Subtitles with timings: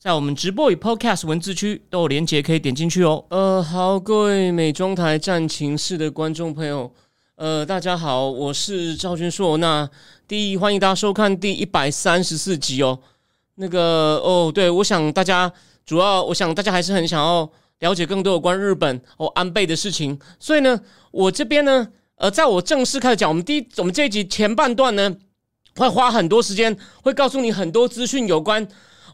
[0.00, 3.22] 在我们直播与 Podcast 文字区都有连接，可以点进去哦。
[3.28, 6.90] 呃，好，各位美妆台战情室的观众朋友，
[7.36, 9.58] 呃，大家好，我是赵君硕。
[9.58, 9.86] 那
[10.26, 12.98] 第一，欢迎大家收看第一百三十四集哦。
[13.56, 15.52] 那个哦，对，我想大家
[15.84, 17.46] 主要，我想大家还是很想要
[17.80, 20.18] 了解更多有关日本哦安倍的事情。
[20.38, 25.14] 所以呢，我这边呢，呃，在我正式开始讲，我们第一，我们这一集前半段呢，
[25.76, 28.66] 会花很多时间，会告诉你很多资讯有关。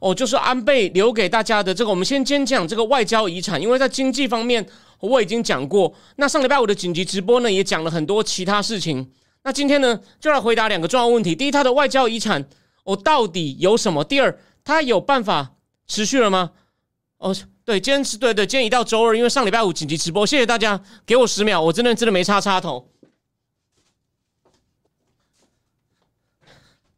[0.07, 4.65] 哦，就是安倍留给大家的这个，我们先先讲这个外交遗产，因为在经济方面
[5.01, 5.93] 我已经讲过。
[6.15, 9.11] 那上礼拜五的紧急直播呢，也讲了很多其他事情。
[9.43, 12.49] 那今天呢，就来回答两个重要问题：第一，他的外交遗产
[12.85, 14.05] 哦到底有什么？
[14.05, 15.57] 第二，他有办法
[15.89, 16.53] 持续了吗？
[17.19, 22.89] 哦，对，今天是对对，今天一到周二，因为上礼拜五紧急直播，谢谢大家给我十秒，我真的真的没插插头。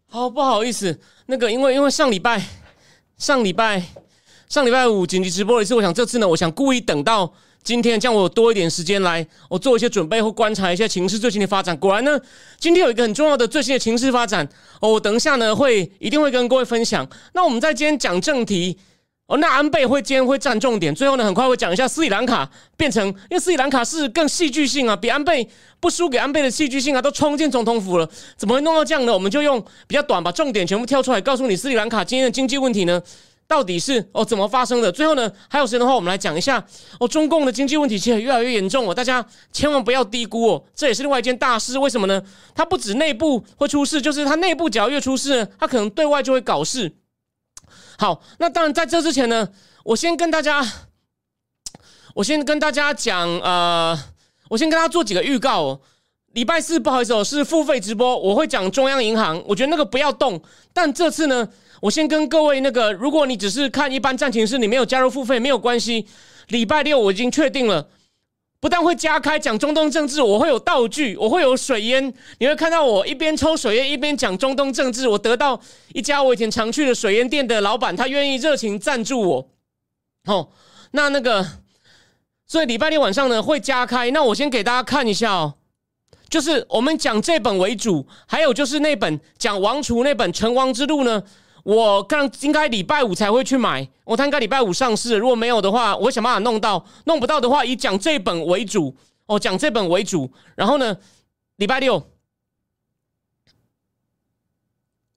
[0.08, 2.44] 好，不好意思，那个因为因为上礼拜。
[3.18, 3.82] 上礼拜
[4.48, 7.30] 上礼拜五紧急直播一次，我想这次呢，我想故意等到
[7.64, 11.76] 今天，这样我多一点时间来，我做一些准备或观察一下情势最近的发展。
[11.76, 12.18] 果然呢，
[12.60, 14.48] 今天有一个很重要的最新的情势发展
[14.80, 17.06] 哦，我等一下呢会一定会跟各位分享。
[17.32, 18.78] 那我们在今天讲正题
[19.28, 25.46] 哦，那安倍会今天会占重点，最后呢很快会讲一下斯里兰卡变成，因为斯里兰卡是更戏剧性啊，比安倍
[25.80, 29.12] 不输给安倍的戏剧性啊，都冲进总统府了，怎么会弄到这样呢？
[29.12, 33.02] 我们就用比较短，把重点全部跳出来，告诉你斯里兰卡今天的经济问题呢。
[33.46, 34.92] 到底是哦怎么发生的？
[34.92, 36.62] 最后呢，还有时间的话，我们来讲一下
[37.00, 41.78] 哦，中共的经济问题其实越来越严重哦，大家千万不要低估哦，这也是另外一件大事。
[41.78, 42.22] 为什么呢？
[42.54, 46.94] 它不止内部会出事，就是它内部只要越出事，它可能对外就会搞事。
[47.98, 49.48] 好，那当然在这之前呢，
[49.84, 50.64] 我先跟大家，
[52.14, 53.98] 我先跟大家讲，呃，
[54.48, 55.80] 我先跟大家做几个预告哦。
[56.32, 60.40] 礼拜四不好意思哦，是付费直播，我会讲中央银行，我觉得那个不要动。
[60.72, 61.48] 但这次呢。
[61.80, 66.04] 我先跟各位那个，如果你只是看一般战情室，你没有加入付费没有关系。
[66.48, 67.88] 礼拜六我已经确定了，
[68.60, 75.06] 不但会加开讲中东政治，我会有道具，我会有水烟，你会看到我一边抽水烟一边讲中东政治。
[75.06, 75.60] 我得到
[75.92, 79.48] 一家我以前常去的水烟店的老板，他愿意热情赞助我。
[80.24, 80.48] 哦，
[80.90, 81.46] 那那个，
[82.46, 84.10] 所以礼拜六晚上呢会加开。
[84.10, 85.54] 那我先给大家看一下哦，
[86.28, 91.22] 就是我们讲这本为主，还有就是那本讲王储那本《成王之路》呢。
[91.64, 95.16] 我刚应该礼拜五才会去买，我他应该礼拜五上市。
[95.16, 98.96] 如果没有的话，我会想办法弄到；弄不到的话，以讲这本为主。
[99.26, 100.30] 哦，讲这本为主。
[100.54, 100.96] 然后呢，
[101.56, 102.02] 礼拜六，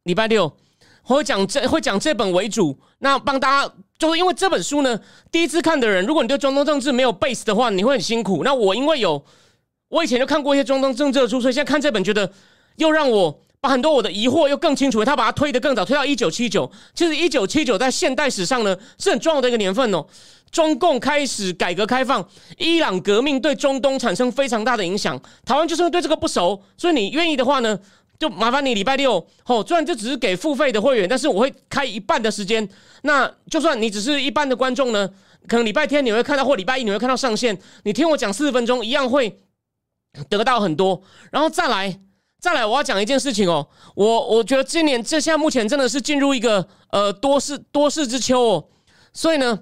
[0.04, 0.52] 礼拜六
[1.04, 2.78] 会讲这会讲这本为主。
[3.00, 5.00] 那帮大家，就是因为这本书呢，
[5.32, 8.44] 第一次看的人，如果你对中东政治没有 base 的话，你会很辛苦。
[8.44, 9.24] 那我因为有，
[9.88, 12.32] 我以前就看过一些中东政治的书，所以现在看这本，觉得
[12.76, 13.40] 又让我。
[13.62, 16.70] 把很多我的疑惑又更清楚，他把它推得更早，推到一九七九。
[16.96, 20.04] 其实一九七九在现代史上呢是很重要的一个年份哦。
[20.50, 22.28] 中共开始改革开放，
[22.58, 25.18] 伊朗革命对中东产生非常大的影响。
[25.46, 27.80] 台湾就是对这个不熟，所以你愿意的话呢，
[28.18, 29.64] 就麻烦你礼拜六哦。
[29.66, 32.68] 虽然这只是给付费的会员，但是我会开一半的时间。
[33.04, 35.08] 那就算你只是一般的观众呢，
[35.48, 39.40] 可能礼拜天你会看到，或礼拜一你会看到上线，你听我讲四十分钟，一样会
[40.30, 41.04] 得到很多。
[41.32, 42.00] 然后再来。
[42.42, 43.68] 再来，我要讲一件事情哦。
[43.94, 48.66] 我我觉得今年这现在目前真的是进入一个呃多事多事之秋哦。
[49.14, 49.60] 所以呢，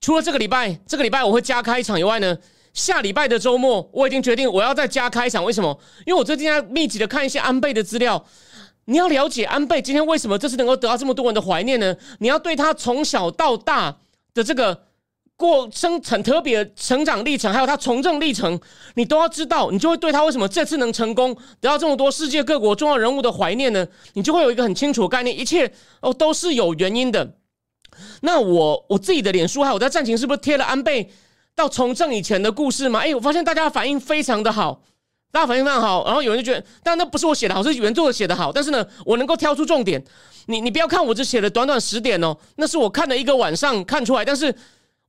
[0.00, 2.36] 除了这个礼拜，这个礼拜我会加开一场以外呢，
[2.74, 5.44] 下礼拜的周末我已经决定我要再加开一场。
[5.44, 5.78] 为什么？
[6.04, 8.26] 因为我最近在密集的看一些安倍的资料。
[8.86, 11.94] 你要了解安倍今天为什么这次能够得到这么多人的怀念呢？
[12.18, 13.98] 你要对他从小到大
[14.34, 14.88] 的这个。
[15.36, 18.60] 过生很特别成长历程，还有他从政历程，
[18.94, 23.84] 你都要知道，你就会对他为什么这次能成功得到这么多世界各国重要人物的怀念呢？
[24.12, 27.34] 你就会有一个很清楚的概念，一切哦都是有原因的。
[28.20, 31.10] 那我我自己的脸书还有我在战情是不是贴了安倍
[31.56, 33.00] 到从政以前的故事吗？
[33.00, 34.80] 哎，我发现大家反应非常的好，
[35.32, 36.04] 大家反应非常好。
[36.06, 38.52] 然后有人就觉得，但那不是我写的好，是原作者写的好。
[38.52, 40.00] 但是呢，我能够挑出重点。
[40.46, 44.54] 你你不要看我只写了短短十点哦，那是我看了一个晚上看出来，但是。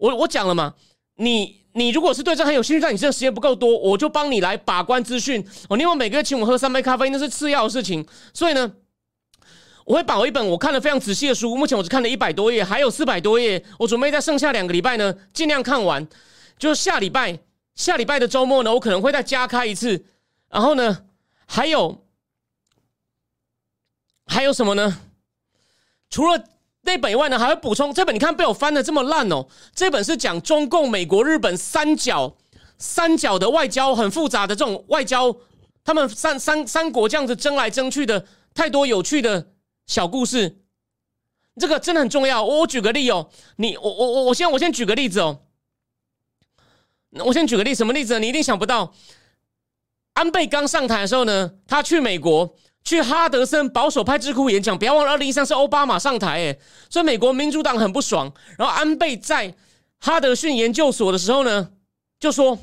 [0.04, 0.74] 我我讲了嘛，
[1.16, 5.42] 你你如果是对这很有兴趣，但你这个时间不够多，我就帮你来把关资讯。
[5.70, 8.06] 哦，另外每个月请我喝三杯咖啡，那是次要的事情。
[8.34, 8.70] 所以呢，
[9.86, 16.06] 我会把我一本我看了非常仔细的书，目前我只看了一百多页，还有四百多页，我准备在剩下两个礼拜呢，尽量看完。
[16.60, 17.40] 就是下礼拜
[17.74, 20.06] 下礼拜的周末呢，我可能会再加开一次。
[20.50, 21.06] 然后呢，
[21.48, 22.06] 还有
[24.26, 25.00] 还有什么呢？
[26.10, 26.44] 除了
[26.84, 28.14] 那本以外呢，还会补充这本。
[28.14, 32.36] 你看被我翻的这么烂哦，这本是讲中共、美国、日本三角
[32.78, 35.36] 三角的外交很复杂的这种外交，
[35.84, 39.48] 他们三三三国这样子争来争去的，太多有趣的
[39.88, 40.60] 小故事。
[41.60, 42.44] 这个真的很重要。
[42.44, 45.40] 我举个例哦，你我我我我先我先举个例子哦。
[47.26, 48.20] 我先举个例，什么例子？
[48.20, 48.92] 你一定想不到。
[50.14, 54.78] 安倍刚上台的时候呢，他去美国去哈德森保守派智库演讲。
[54.78, 56.58] 不要忘了，二零一三是奥巴马上台，哎，
[56.90, 58.32] 所以美国民主党很不爽。
[58.58, 59.56] 然后安倍在
[60.00, 61.70] 哈德逊研究所的时候呢，
[62.20, 62.60] 就说：“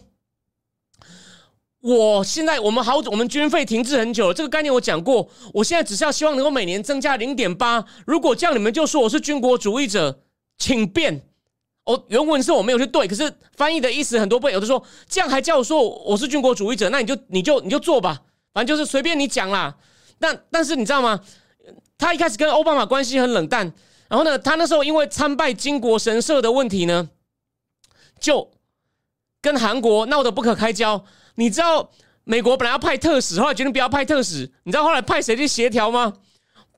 [1.80, 5.28] 我现在我们好，我们军费停滞很久了，这个概念我讲过。
[5.54, 7.84] 我现在只是要希望能够每年增加零点八。
[8.06, 10.20] 如果这样，你们就说我是军国主义者，
[10.58, 11.22] 请便。”
[11.86, 18.20] 哦，原文是我没有去对，可是翻译的意思很多不有的说这样还叫我说我是军国主义者，那你就你就你就做吧，
[18.52, 19.74] 反正就是随便你讲啦。
[20.20, 21.18] 但但是你知道吗？
[21.98, 23.72] 他一开始跟奥巴马关系很冷淡，
[24.08, 27.08] 然后呢，他那时候因为参拜金国神社的问题呢，
[28.18, 28.50] 就
[29.42, 31.04] 跟韩国闹得不可开交。
[31.34, 31.90] 你知道
[32.24, 36.12] 美国本来要派特使，后来决定不要派特使，你知道后来派谁去协调吗？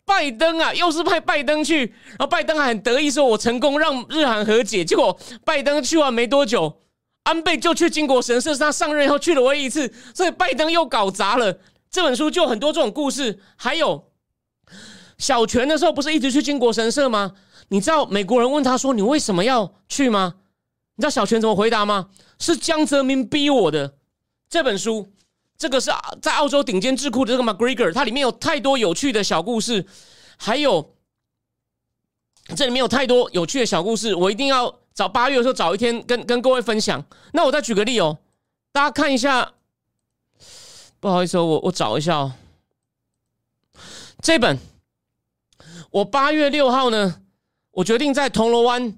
[0.04, 6.80] 拜登啊，又是派拜登去，然后拜登还很得意说：“我成功让日韩和解。”结果拜登去完没多久，
[7.22, 11.56] 安倍就去金国神社，是他上任以后去了唯一一次，所以拜登又搞砸了。
[11.92, 14.10] 这本书就很多这种故事，还有
[15.18, 17.34] 小泉的时候不是一直去金国神社吗？
[17.68, 20.34] 你知道美国人问他说：“你为什么要去吗？”
[20.96, 22.08] 你知道小泉怎么回答吗？
[22.38, 23.94] 是江泽民逼我的。
[24.48, 25.12] 这本书。
[25.58, 29.86] 这个是在澳洲顶尖智库的这个 McGregor，它里面有太多有趣的小故事，
[30.36, 30.96] 还有
[32.56, 37.04] 这里面有太多有趣的小故事，我一定要找八月的时候找一天跟跟各位分享。
[37.32, 38.18] 那我再举个例哦，
[38.72, 39.52] 大家看一下，
[41.02, 42.32] 不好意思，我我找一下哦，
[44.22, 44.56] 这本
[45.90, 47.20] 我八月六号呢，
[47.72, 48.96] 我决定在铜锣湾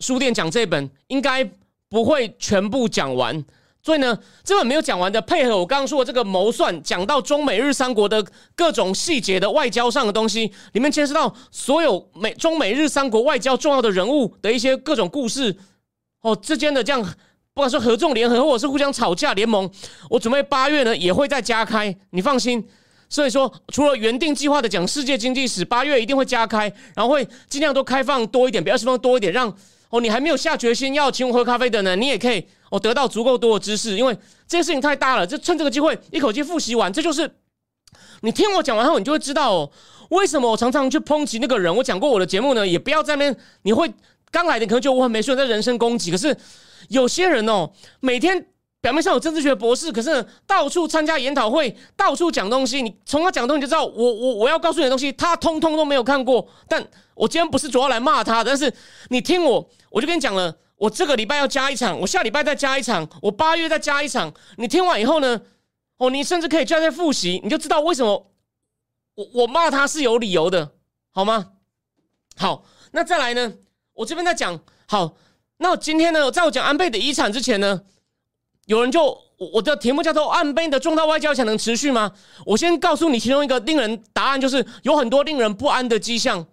[0.00, 1.48] 书店讲这本，应该
[1.88, 3.44] 不会全部讲完。
[3.84, 8.26] 所以呢，这本没有讲完的，配合我刚刚说的这个谋算，讲到中美日三国的
[8.56, 15.56] 各种细节的外交上的东西，里面牵涉到所有美中美日三国外交重要的人物的一些各种故事
[16.22, 17.14] 哦之间的这样，
[17.54, 19.70] 不管说合纵联合或者是互相吵架联盟，
[20.10, 22.68] 我准备八月呢也会再加开，你放心。
[23.08, 29.54] 所以说，除了原定计划的讲世界经济史，八月一定会加开，然后会尽量都开放多一点，比二十分多一点，让
[29.90, 32.46] 哦你还没有下决心要请我喝咖啡的呢，你也可以。
[32.70, 34.12] 哦得到足够多的知识，因为
[34.48, 36.92] 这件事情太大了，就趁这个机会一口气复习完。
[36.92, 37.30] 这就是
[38.22, 39.70] 你听我讲完后，你就会知道哦，
[40.10, 41.72] 为什么我常常去抨击那个人。
[41.76, 43.36] 我讲过我的节目呢，也不要在那边。
[43.62, 43.88] 你会
[44.32, 46.10] 刚来的可能觉得我很没素在人身攻击。
[46.10, 46.36] 可是
[46.88, 47.70] 有些人哦，
[48.00, 48.46] 每天
[48.80, 52.82] 表面上有政治学博士，可是到处参加研讨会，到处讲东西。
[52.82, 56.46] 你从他讲东西就知道，我我我要告诉你的东西，他通通都没有看过。
[56.68, 58.72] 但我今天不是主要来骂他，但是
[59.08, 60.56] 你听我，我就跟你讲了。
[60.76, 64.34] 我这个礼拜要加一场，我下礼拜再加一场，我八月再加一场。
[64.58, 65.40] 你听完以后呢？
[65.96, 68.32] 哦，你甚至可以再再复习，你就知道为什么
[69.14, 70.72] 我我骂他是有理由的，
[71.12, 71.52] 好吗？
[72.36, 73.54] 好，那再来呢？
[73.94, 74.58] 我这边在讲
[74.88, 75.14] 好，
[75.64, 77.80] 那今天呢，在我讲安倍的遗产之前呢，
[78.66, 82.12] 有人就我的题目叫做“安倍的重大外交才能持续吗？”
[82.44, 86.46] 我先告诉你其中一个令人答案，就是有很多令人不安的迹象。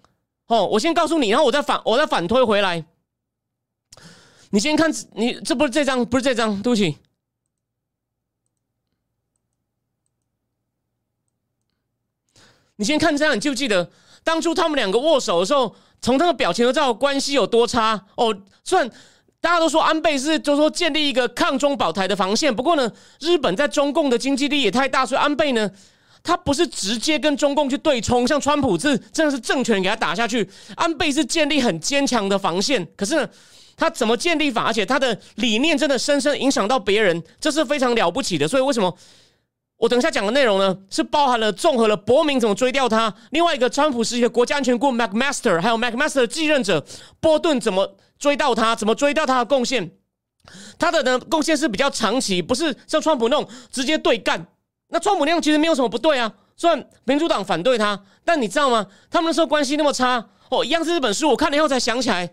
[0.48, 2.86] 哦，我先告诉你，然后我再反我再反推回来。
[4.52, 6.98] 你先看，你这不是这张，不是这张，对不起。
[12.78, 13.92] 你先看这样，你记不记得
[14.24, 18.36] 当初他们两个握手的时候，从他的表情都知道关系有多差哦。
[18.64, 18.90] 虽然
[19.40, 25.70] 大家都说安倍是，就说建立一个抗中保台的防线，不过呢，日本在中共的经济力也太大，所以安倍呢，
[26.24, 33.30] 他不是直接跟中共去对冲，像川普是真的是政权给他打下去，安倍是建立很坚强的防线，可是呢。
[33.78, 34.66] 他怎么建立法？
[34.66, 38.48] 而且他的理念真的深深影响到别人，这是非常了不起的。
[38.48, 38.96] 所以为什么
[39.82, 40.78] 我等一下讲的内容呢？
[40.92, 46.86] 是包含了综合了伯明怎么追掉他，另外一个川普时期的国家安全顾问 McMaster，还有 McMaster 的继任者
[47.20, 49.90] 波顿怎么追到他，怎么追到他的贡献。
[50.78, 54.46] 他的呢贡献是比较长期，不是像川普那种直接对干。
[54.90, 58.86] 那川普那样其实没有什么不对啊，虽然民主党反对他，但你知道吗？
[59.10, 62.30] 他们那时候关系那么差哦，一样是这本书，我看了以后才想起来。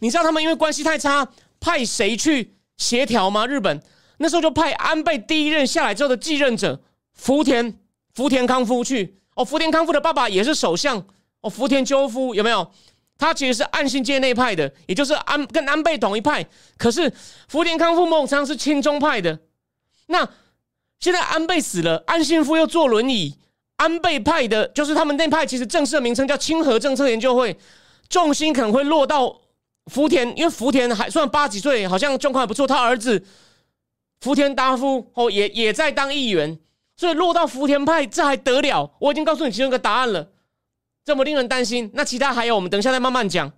[0.00, 1.26] 你知道他们因为关系太差，
[1.60, 3.46] 派谁去协调吗？
[3.46, 3.82] 日本
[4.18, 6.78] 那时候就派安倍第一任下来之后的继任者
[7.20, 7.78] 福田
[8.14, 9.18] 福田康夫去。
[9.34, 10.96] 哦，福田康夫的爸爸也是首相。
[11.42, 12.72] 哦，福田赳夫有没有？
[13.18, 16.44] 他其实是岸信介内派的，也就是安跟安倍同一派。
[16.78, 17.12] 可是
[17.48, 19.38] 福田康夫某种程度上是亲中派的。
[20.06, 20.26] 那
[20.98, 23.36] 现在安倍死了，岸信夫又坐轮椅，
[23.76, 27.54] 安倍派的就是他们那派，其实正式的名称叫清和政策研究会，
[28.08, 29.40] 重心可能会落到
[29.86, 32.66] 福田，因为福田还算八几岁，好像状况还不错。
[32.66, 33.22] 他儿子
[34.22, 36.58] 福田达夫哦，也也在当议员，
[37.00, 38.94] 所以落到福田派，这还得了？
[38.98, 40.32] 我已经告诉你其中一个答案了。
[41.02, 43.50] 这么令人担心，那其他还有，我们等一下再慢慢讲。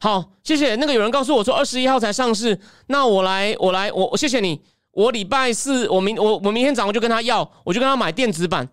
[0.00, 0.76] 好，谢谢。
[0.76, 4.62] 那个有人告诉我说二十一号才上市，那我来，我来，我谢谢你。
[4.92, 8.70] 我礼拜四，我明我我明天早上就跟他要，我就跟他买电子版。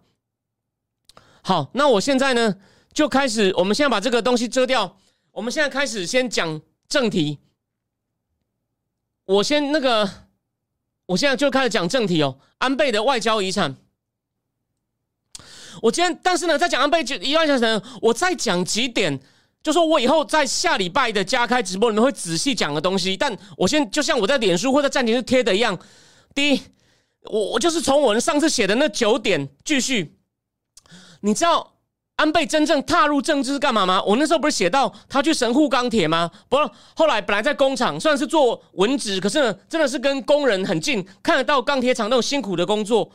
[1.42, 2.56] 好，那我现在呢
[2.94, 4.96] 就开始，我们现在把这个东西遮掉。
[5.34, 7.40] 我们现在开始先讲正题。
[9.26, 10.10] 我先那个，
[11.10, 12.38] 我现在就开始讲正题哦。
[12.60, 13.76] 安倍的外交遗产。
[15.82, 19.20] 我今天，但是呢，在讲安倍就一万小时，我再讲几点，
[19.64, 23.18] 就说我以后在下礼拜的加开直播里面会仔细讲的东西。
[23.18, 25.80] 但我先就像我在脸书或者暂停是贴的一样，
[26.36, 26.62] 第一，
[27.24, 30.16] 我我就是从我们上次写的那九点继续。
[31.22, 31.79] 你知道
[32.20, 34.04] 安倍真正踏入政治是干嘛吗？
[34.04, 36.30] 我那时候不是写到他去神户钢铁吗？
[36.50, 36.58] 不，
[36.94, 43.10] 后来本来在工厂，虽然是做文职，可是呢，真的是跟工人很近，看得到钢铁厂那种辛苦的工作。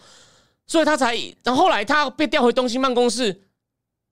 [0.66, 3.42] 所以他才，然后后来他被调回东京办公室。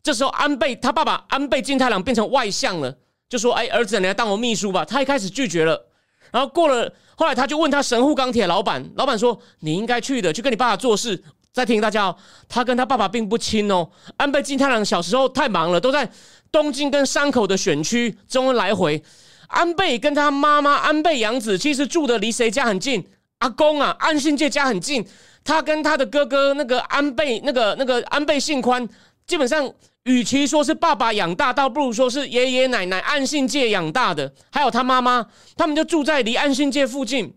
[0.02, 2.94] 这时候安倍他爸爸安倍晋太郎变成外相了，
[3.30, 5.86] 就说：“哎，儿子，你来当我秘书吧。”他一开始拒绝了，
[6.30, 12.16] 然后过了，后来他就问他神户钢铁老板，老板说：“你应该去的，去跟你爸爸做事。”再提醒大家哦，
[12.48, 13.88] 他跟他爸爸并不亲哦。
[14.16, 16.10] 安倍晋太郎小时候太忙了，都在
[16.50, 19.02] 东京跟山口的选区中来回。
[19.48, 23.06] 安倍跟他妈妈安倍洋子其实住的离谁家很近？
[23.38, 25.06] 阿公啊，安信介家很近。
[25.44, 28.88] 他跟他的哥哥那个安倍，那个那个安倍信宽，
[29.26, 29.70] 基本上
[30.04, 34.32] 与其说是爸爸养大，倒不如说是爷爷奶奶安信介养大的。
[34.50, 37.34] 还有他妈妈，他们就住在离安信介附近。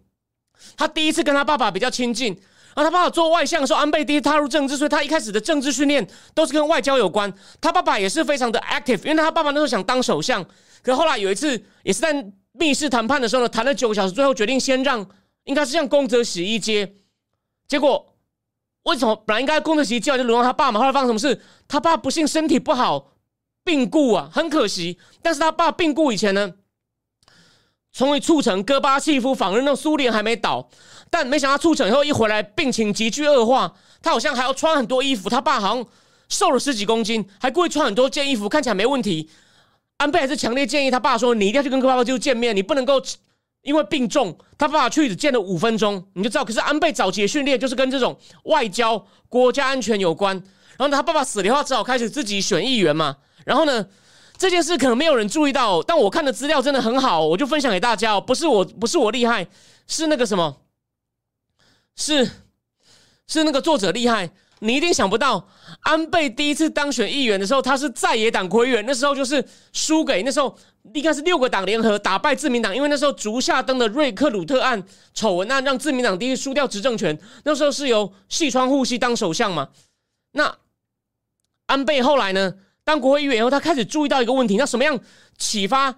[0.78, 2.40] 他第一次跟他爸爸比较亲近，
[2.76, 7.34] 然后他爸爸做外相的时候，安倍第一踏入政治，所以他一开始的政治训练都是跟外交有关。
[7.62, 10.46] 他爸爸也是非常的 active，因为他爸爸那时候想当首相，
[10.84, 12.14] 可后来有一次也是在
[12.52, 15.06] 密室谈判的时候呢，谈了九个小时，最后决定先让，
[15.46, 16.96] 应该是让宫泽喜一接。
[17.68, 18.14] 结果
[18.84, 20.80] 为什么本来应该功德席接完就轮到他爸嘛？
[20.80, 21.42] 后来发生什么事？
[21.68, 23.14] 他爸不幸身体不好
[23.64, 25.00] 病故啊，很可惜。
[25.22, 26.54] 但是他爸病故以前呢，
[27.98, 30.70] 从未促成戈巴契夫访日，那苏联还没倒。
[31.10, 33.74] 但没想到促成以后一回来，病情急剧恶化。
[34.02, 35.30] 他好像还要穿很多衣服。
[35.30, 35.86] 他爸好像
[36.28, 39.30] 瘦了十几公斤，还故意穿很多件衣服，看起来没问题。
[39.96, 43.02] 安倍还是强烈建议他爸说：“你一定要去跟戈巴就见面，你不能够。”
[43.64, 46.44] 因为病重，他爸爸去只见了五分钟，你就知道。
[46.44, 50.36] 可是安倍早期的训练就是跟这种外交、国家安全有关。
[50.78, 53.16] 然后，他爸爸死了以后，只好开始自己选议员嘛。
[53.46, 53.88] 然后呢，
[54.38, 58.22] 这件事可能没有人注意到，但我看的资料真的很好，我就分享给大家哦。
[58.22, 59.48] 不是我，不是我厉害，
[59.88, 60.58] 是那个什么，
[61.96, 62.30] 是
[63.28, 64.30] 是那个作者厉害。
[64.60, 65.48] 你一定想不到，
[65.82, 70.58] 安倍第一次当选议员的时候，他是在野党国议员，那时候就是输给那时候
[70.94, 74.82] 应该是六个党联合打败自民党，因为那时候竹下登的瑞克鲁特案
[75.14, 79.70] 丑闻案让自民党第一输掉执政权，那时候是由细川护熙当首相嘛。
[80.32, 80.58] 那
[81.66, 84.98] 安倍后来呢，当国会议员以后，他开始注意到一个问题，那什么样
[85.38, 85.94] 启发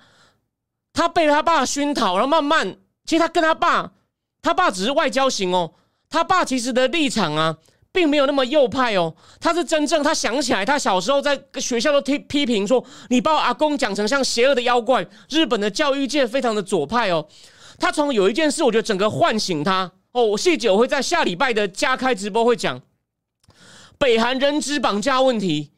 [0.92, 3.92] 他被他爸熏陶，然后慢慢，其实他跟他爸，
[4.42, 5.76] 他爸只是外交型哦，
[6.10, 7.58] 他爸其实的立场啊。
[7.90, 15.04] 并没有那么右派哦，他是真正他想起来，他小时候在学校都批批评说，你把我阿公讲成像邪恶的妖怪。
[15.30, 17.28] 日本的教育界非常的左派哦，
[17.80, 20.38] 他从有一件事，我觉得整个唤醒他哦。
[20.38, 22.80] 细节我会在下礼拜的加开直播会讲
[23.98, 25.72] 北韩人质绑架问题，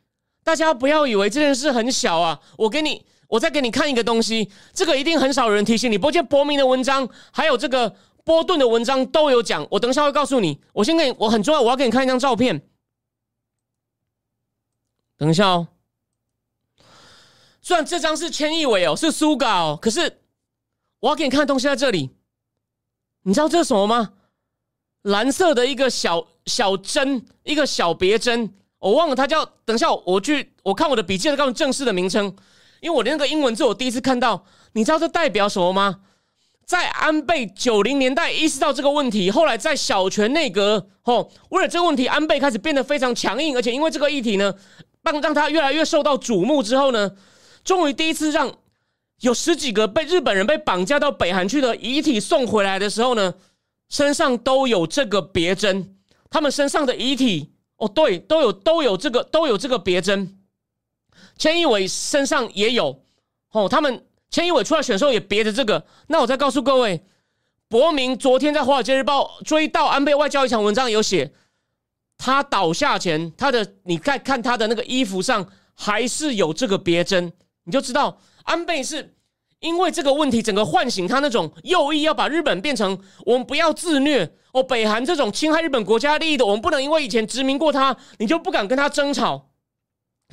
[0.43, 2.39] 大家不要以为这件事很小啊。
[2.57, 5.97] 我给你，我再给你看一个东西，这个一定很少人提醒你。
[5.97, 7.95] 不见博明的文章，还有这个。
[8.25, 10.59] 波顿的文章都有讲，我等一下会告诉你。
[10.71, 12.61] 我先给你，我很重要，我要给你看一张照片。
[15.17, 15.67] 等一下哦，
[17.59, 20.19] 虽然这张是千亿伟哦，是苏稿，可是
[20.99, 22.11] 我要给你看的东西在这里。
[23.23, 24.13] 你知道这是什么吗？
[25.01, 29.45] 蓝色的一个小小针，一个小别针，我忘了它叫。
[29.65, 32.25] 等一下，我去我看我的笔记，告诉你正式的名称，
[32.81, 34.45] 因为我的那个英文字我第一次看到。
[34.73, 36.01] 你知道这代表什么吗？
[36.63, 44.53] 在安倍九零年代意识到这个问题，后来在小泉内阁，吼，为了这个问题，安倍开始变得非常强硬，而且因为这个议题呢，
[45.01, 47.11] 让让他越来越受到瞩目之后呢，
[47.63, 48.53] 终于第一次让
[49.21, 53.33] 有十几个被日本人被绑架到北韩去的遗体送回来的时候呢，
[53.89, 55.95] 身上都有这个别针，
[56.29, 60.37] 他们身上的遗体，哦，对，都有都有这个都有这个别针，
[61.37, 63.01] 千一伟身上也有
[63.51, 65.85] 哦，他们千一伟出来选的时候也别着这个。
[66.07, 67.03] 那我再告诉各位，
[67.67, 71.33] 伯明昨天在《华尔街日报》追悼安倍外交一场文章有写，
[72.17, 77.33] 他倒下前，他的你看看他的那个衣服上还是有这个别针，
[77.63, 79.15] 你就知道安倍是。
[79.61, 89.49] 因为这个问题，整个唤醒他那种右翼要把日本变成我们不要自虐哦，北韩这种侵害日本国家利益的，我们不能因为以前殖民过他，你就不敢跟他争吵。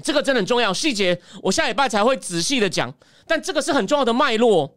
[0.02, 2.92] 这个真的很重要，细节我下礼拜才会仔细的讲。
[3.26, 4.76] 但这个是很重要的脉络。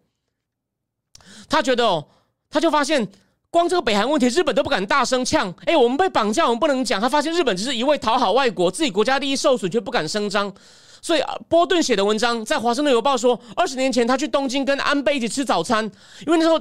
[1.48, 2.08] 他觉得哦，
[2.50, 3.08] 他就发现
[3.50, 5.54] 光这个北韩问题，日本都不敢大声呛。
[5.66, 7.00] 哎，我们被绑架，我们不能讲。
[7.02, 10.54] 他发现日本只是一味讨好外国，自己国家利益受损却不敢声张。
[11.02, 15.84] 所以波顿写的文章在《华盛顿邮报》说，二十年前他去东京跟安倍一起吃早餐，
[16.26, 16.60] 因为那时候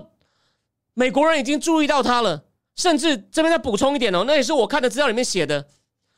[0.94, 2.44] 美国人已经注意到他了。
[2.78, 5.66] 甚至这边再补充一点哦，那也是我看的资料里面写的。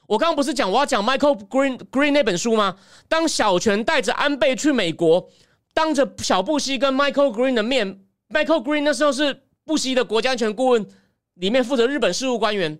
[0.06, 2.76] 我刚刚不是讲我要讲 Michael Green Green 那本书吗？
[3.08, 5.28] 当小泉带着安倍去美国，
[5.72, 10.86] 当着小布希跟 Michael Green 的面，Michael Green 那时候是布希的国家安全顾问，
[11.34, 12.78] 里面负责日本事务官员。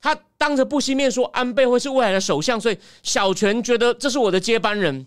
[0.00, 5.06] 他当着布希面说安倍会是未来的首相，所以小泉觉得这是我的接班人。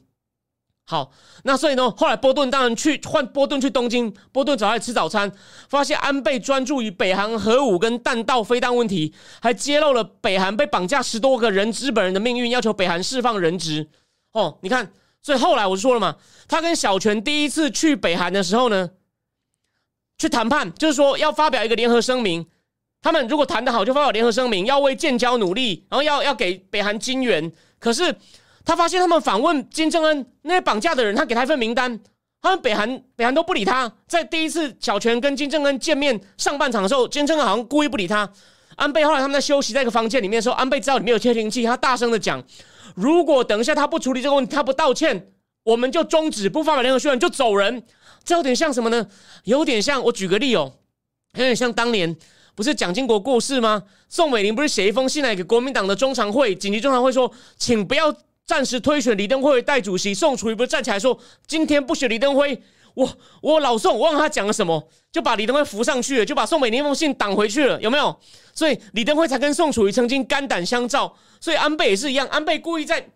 [0.92, 1.10] 好，
[1.44, 5.32] 那所以呢，后来波顿当然去换波顿去东京，波顿找他吃早餐，
[5.70, 13.88] 发现安倍专注于北韩核武跟弹道飞弹问题，还揭露了北韩被绑架十多个人日本人的命运，要求北韩释放人质。
[14.34, 16.18] 哦，你看，所以后来我就说了嘛，
[16.50, 18.90] 他跟小泉第一次去北韩的时候呢，
[20.18, 22.46] 去谈判，就是说要发表一个联合声明。
[23.02, 27.50] 他们如果谈得好，就发表联合声明，要为建交努力，然后要要给北韩金援。
[27.80, 28.14] 可是
[28.64, 32.00] 他发现他们访问金正恩那些绑架的人，他给他一份名单，
[32.42, 33.92] 他们北韩北韩都不理他。
[34.08, 38.32] 在第一次小泉跟金正恩见面上半场的时候，金正恩好像故意不理他。
[38.76, 42.44] 安倍后来他们在休息在一个房间里面的时候，安倍知道里面有窃听器，他大声的讲：
[42.96, 45.32] 如果等一下他不处理这个问题，他不道歉，
[45.64, 47.84] 我们就终止不发表联合宣言就走人。
[48.24, 49.08] 这有点像什么呢？
[49.44, 50.72] 有点像我举个例哦，
[51.34, 52.16] 有点像当年。
[52.54, 53.82] 不是蒋经国过世吗？
[54.10, 58.14] 宋美龄不是写一封信来给国民党的中常会紧急中常会说，请不要
[58.52, 60.14] 暂时推选李登辉为代主席。
[60.14, 62.62] 宋楚瑜不是站起来说，今天不选李登辉，
[62.94, 63.10] 我
[63.42, 68.14] 我老宋我忘了他讲了什么，就把李登辉扶上去了，就把宋美龄那封信挡回去了，有没有？
[68.54, 71.16] 所以李登辉才跟宋楚瑜曾经肝胆相照。
[71.40, 73.08] 所以安倍也是一样，安倍故意在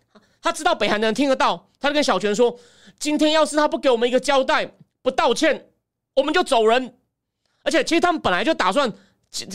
[0.41, 2.57] 他知道北韩的人听得到，他就跟小泉说，
[2.97, 4.71] 今天要是他不给我们一个交代，
[5.01, 5.67] 不道歉，
[6.15, 6.95] 我们就走人。
[7.63, 8.89] 而且其实他们本来就打算。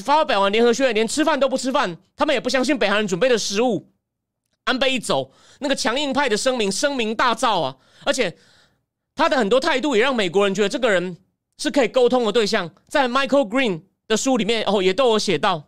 [0.04, 3.89] 发表完联合宣言，连吃饭都不吃饭，他们也不相信北韩人准备的食物。
[4.64, 7.76] 安倍一走，那个强硬派的声明声名大噪啊！
[8.04, 8.36] 而且
[9.14, 11.16] 他的很多态度也让美国人觉得这个人
[11.58, 12.70] 是可以沟通的对象。
[12.88, 15.64] 在 Michael Green 的书里面，哦，也都有写到。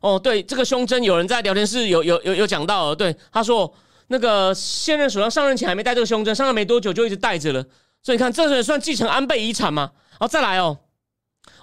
[0.00, 3.72] 哦，对，这个胸针有人在聊天室有有有有讲到，对，他说
[4.08, 7.62] 那个现任首相上任前还没戴这个胸针，上任没多久就一直戴着了。
[8.02, 9.92] 所以你看，这是算继承安倍遗产吗？
[10.18, 10.78] 好，再来哦。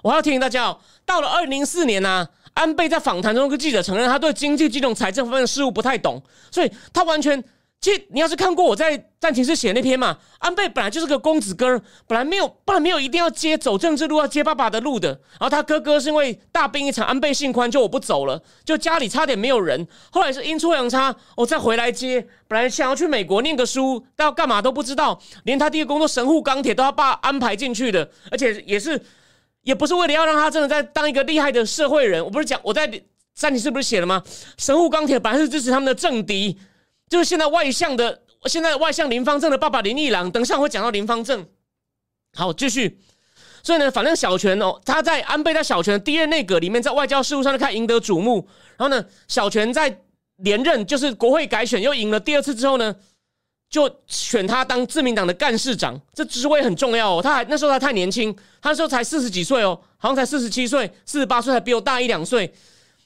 [0.01, 7.41] 我还要提醒大家哦，到了二零零四年呢，安倍在访谈中跟记者承认，他对经济、金融、财政方面的事务不太懂，所以他完全，
[7.79, 15.07] 其实你要是看过我在暂停室写那篇嘛，安倍本来就是个公子哥，本来没有，本来没有一定要接走政治路，要接爸爸的路的。
[15.07, 22.27] 然后他哥哥是因为大病一场，安倍姓宽，就我不走了，就家里差点没有人，后来是阴错阳差，我再回来接。
[22.49, 29.01] 本来想要去美国念个书，但要干嘛都不知道，连他第一个工作神户钢铁都要爸安排进去的，而且也是。
[29.63, 32.89] 也不是为了要让他真的在当一个厉害的社会人，我不是讲我在
[33.35, 34.23] 三体是不是写了吗？
[34.57, 36.57] 神户钢铁本来是支持他们的政敌，
[37.09, 41.45] 就是现在外向的，现在外向林方正的爸爸林一郎，等一下会讲到林方正。
[42.33, 42.99] 好，继续。
[43.61, 48.47] 所以呢，反正小泉哦，他在安倍在小泉第一任内阁里面，在外交事务上就开始赢得瞩目。
[48.77, 50.01] 然后呢，小泉在
[50.37, 52.95] 连任，就是国会改选又赢了第二次之后呢。
[53.69, 57.21] 就选他当自民党的干事长，这职位很重要哦。
[57.21, 62.51] 他还那时候他太年轻，他那时候才四十几岁哦，好像才四十七岁、四十八岁，还比我大一两岁。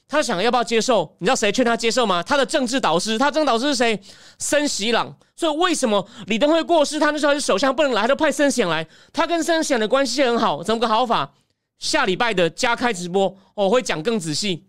[0.06, 1.14] 他想要不要接受？
[1.18, 2.22] 你知道谁劝他接受吗？
[2.22, 4.00] 他的政治导师，他政治导师是谁？
[4.38, 5.14] 森喜朗。
[5.36, 8.86] 所以为什么李登辉过世，他那时候是首相不能来，他就派森喜朗来。
[9.12, 11.32] 他跟森喜朗的关系很好，怎么个好法？
[11.78, 14.66] 下礼拜的加开直播，我会讲更仔细。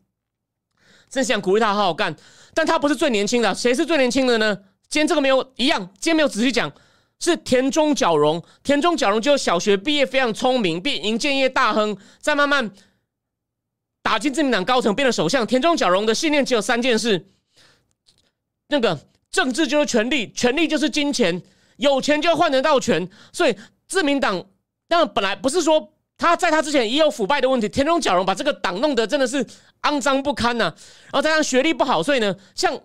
[1.10, 2.15] 森喜朗鼓励他好好干，
[2.53, 4.58] 但他不是最年轻的，谁是最年轻的呢？
[4.88, 6.71] 今天这个没有一样，今天没有仔细讲，
[7.19, 8.41] 是田中角荣。
[8.63, 12.71] 田中角荣就小学毕业，非常聪明，变营建业大亨，再慢慢
[14.02, 15.45] 打进自民党高层，变了首相。
[15.45, 17.26] 田中角荣的信念只有三件事：
[18.69, 18.98] 那个
[19.32, 21.41] 政治就是权力，权力就是金钱，
[21.78, 23.10] 有钱就换得到权。
[23.34, 24.45] 所以自民党
[24.88, 29.45] 当然本来不是说他在他之前也有腐败的问题，田中角荣把这个党弄得真的是
[29.82, 30.74] 肮脏不堪呐。
[31.06, 32.80] 然后加上学历不好，所以呢，像。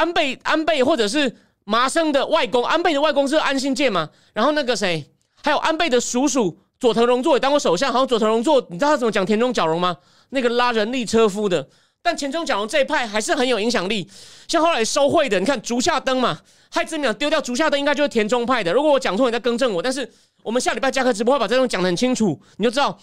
[0.00, 4.08] 安倍安倍或者是麻生的外公，安倍的外公是安信介嘛？
[4.32, 5.04] 然后那个谁，
[5.44, 9.94] 还有安倍的叔叔佐藤荣作也当过首相，好像佐藤荣作，你知道他怎么讲田中角荣吗？
[10.30, 11.68] 那个拉人力车夫的。
[12.02, 14.08] 但田中角荣这一派还是很有影响力，
[14.48, 16.38] 像后来收贿的，你看竹下登嘛，
[16.70, 18.72] 害子鸟丢掉竹下登，应该就是田中派的。
[18.72, 19.82] 如果我讲错，你再更正我。
[19.82, 20.10] 但是
[20.42, 22.98] 我们下礼拜加课直播会把这种讲得很清楚，你就知道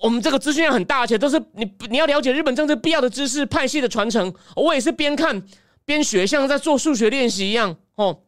[0.00, 4.32] 我们这个资讯量很大，而且都是你你要了解日本政治必要的知识，派系的传承。
[4.56, 5.42] 我也是边看
[5.88, 8.20] 边学，像在做数学练习一样哦。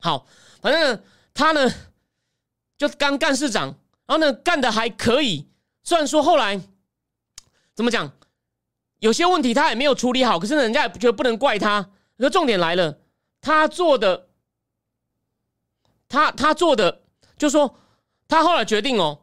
[0.00, 0.26] 好，
[0.60, 1.00] 反正
[1.32, 1.72] 他呢
[2.76, 3.68] 就刚干事长，
[4.04, 5.46] 然后呢干的还可以，
[5.84, 6.60] 虽然说后来
[7.72, 8.12] 怎么讲。
[8.98, 11.88] 有些问题他也没有处理好，可是人家也觉得不能怪他。
[12.18, 12.98] 可重点来了，
[13.40, 14.26] 他做的，
[16.08, 17.02] 他他做的，
[17.36, 17.76] 就说
[18.26, 19.20] 他后来决定哦，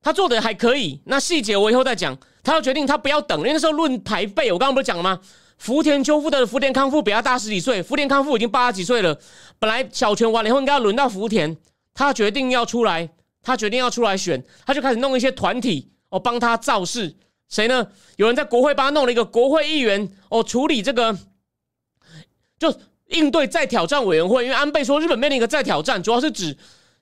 [0.00, 1.02] 他做的还可以。
[1.06, 2.16] 那细节我以后再讲。
[2.44, 5.20] 他要决定他不要等，因为那时候论排辈，我刚刚不是讲了吗？
[5.58, 9.18] 福田秋夫的福田康夫比他大十几岁，福田康夫已经八十几岁了。
[9.58, 11.56] 本来小泉完了以后应该要轮到福田，
[11.92, 13.10] 他决定要出来，
[13.42, 17.14] 他决定要出来选，他就开始弄一些团体哦，帮他造势。
[17.48, 17.88] 谁呢？
[18.16, 21.16] 有人在国会帮他弄了一个国会议员哦，处理这个
[22.58, 22.72] 就
[23.08, 24.44] 应对再挑战委员会。
[24.44, 26.56] 因为安倍说日本面临一个再挑战，主要是指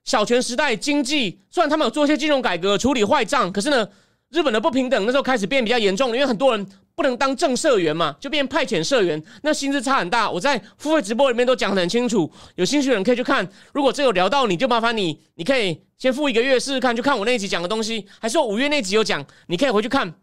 [0.04, 1.40] 小泉时代经济。
[1.50, 3.88] 虽然他们有做一些金融改革，处理坏账，可是呢，
[4.30, 6.16] 日本的不平等那时候开始变比较严重了。
[6.16, 6.64] 因为很多人
[6.96, 10.30] 不能当正社员嘛，就变派遣社员，那薪资差很大。
[10.30, 13.46] 我在付费直播里面都讲得很清楚，有兴趣的人可以去看。
[13.74, 20.14] 如果真有聊到你，就麻烦你，你可以先付一个月试试看，就看我那一集讲的东西，还是我五月那集有讲，你可以回去看。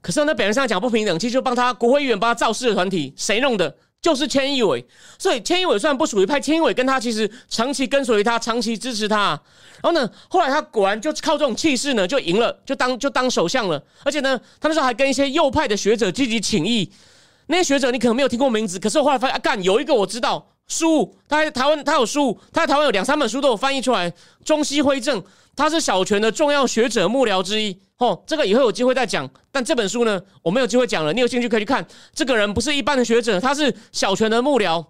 [0.00, 3.76] 可是那，表面上讲不平等，其实就帮他国会议员帮他造势的团体，谁弄的？
[4.00, 4.86] 就是千亿委。
[5.18, 9.40] 所以千亿委虽然不属于派，千亿委跟他其实长期跟随他，长期支持他。
[9.80, 13.82] 然后呢，后来他果然就靠这种气势呢，就赢了，就当就当首相了。
[14.04, 16.90] 而且呢，他那时候还跟一些右派的学者积极请益。
[17.46, 24.12] 那些学者你可能没有听过名字，可是我后来发现啊，干有一个我知道，书他在台湾他有书，他在台湾有两三本书都有翻译出来。
[24.44, 25.22] 中西辉正，
[25.58, 27.76] 他是小泉的重要学者幕僚之一。
[27.96, 29.28] 哦，这个以后有机会再讲。
[29.50, 31.12] 但这本书呢，我没有机会讲了。
[31.12, 31.84] 你有兴趣可以去看。
[32.14, 34.86] 这个人不是一般的学者，他是小泉的幕僚。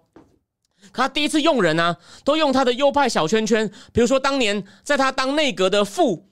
[0.93, 3.67] 他第一次用人啊，都用他的右派小圈圈。
[3.91, 6.27] 比如说，当年在他当内阁的副，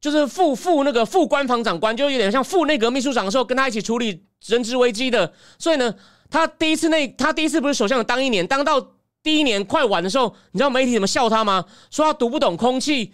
[0.00, 5.32] 就是副副那个副官房长官，就有点像副内阁秘书长的时候，跟他一起处理人质危机的。
[5.56, 5.94] 所以呢，
[6.28, 11.64] 他第一次那他第一次不是首相当一年，当到第一年快完的时候，你知道媒体怎么笑他吗？
[11.92, 13.12] 说他读不懂空气。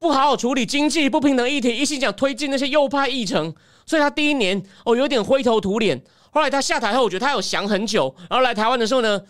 [0.00, 6.02] 不好好处理经济不平等议题，一心想推进那些右派议程，所以他第一年哦有点灰头土脸。
[6.30, 8.14] 后来他下台后，我觉得他有想很久。
[8.30, 9.20] 然后来台湾的时候呢，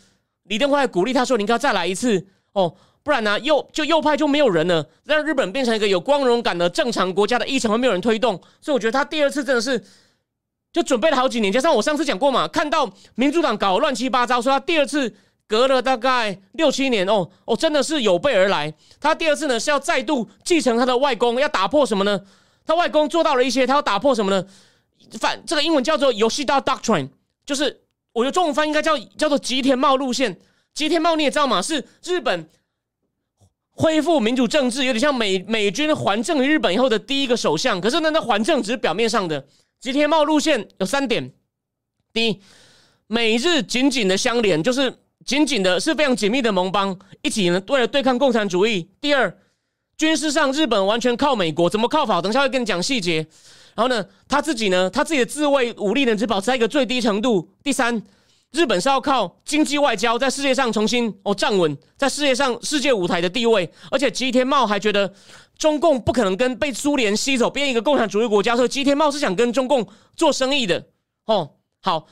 [0.44, 9.84] 李登辉鼓励他说：“你应该再来一次哦，不然呢右就右派就没有人了，让日本变成一个有光荣感的正常国家的议程会没有人推动。”所以我觉得他第二次真的是
[10.72, 15.16] 就准备了好几年，加上我上次讲过嘛，看到民主党搞乱七八糟，所以他第二次。
[15.50, 18.72] 隔了大概六七年哦哦，真的是有备而来。
[19.00, 22.20] 他第二次呢是要再度继承他的外公，要打破什么呢？
[22.64, 24.46] 他外公做到了一些，他要打破什么呢？
[25.18, 27.08] 反这个英文叫做“游戏大 doctrine”，
[27.44, 27.80] 就是
[28.12, 30.38] 我觉得中文翻应该叫叫做吉田茂路线。
[30.72, 32.48] 吉田茂你也知道嘛，是日本
[33.72, 37.80] 恢复民主政治，有点像美美军还政于日本以后的第一个首相。
[37.80, 39.44] 可是呢，那还政只是表面上的。
[39.80, 41.32] 吉田茂路线有三点：
[42.12, 42.40] 第一，
[43.08, 44.94] 美日紧紧的相连，就是。
[45.30, 48.90] 紧紧的是非常紧密的盟邦，一起呢为了对抗共产主义。
[49.00, 49.32] 第二，
[49.96, 52.20] 军事上日本完全靠美国，怎么靠法？
[52.20, 53.24] 等下会跟你讲细节。
[53.76, 57.48] 然后呢，他自己呢，他自己的自卫武力呢只保持在一个最低程度。
[57.62, 58.02] 第三，
[58.50, 63.70] 日本是要靠经济外交在世界上重新哦站稳在世界上世界舞台的地位。
[63.92, 65.14] 而且吉田茂还觉得
[65.56, 70.86] 中共不可能跟被苏联吸走变一个共产主义国家，所以吉田茂是想跟中共做生意的。
[71.26, 72.08] 哦，好。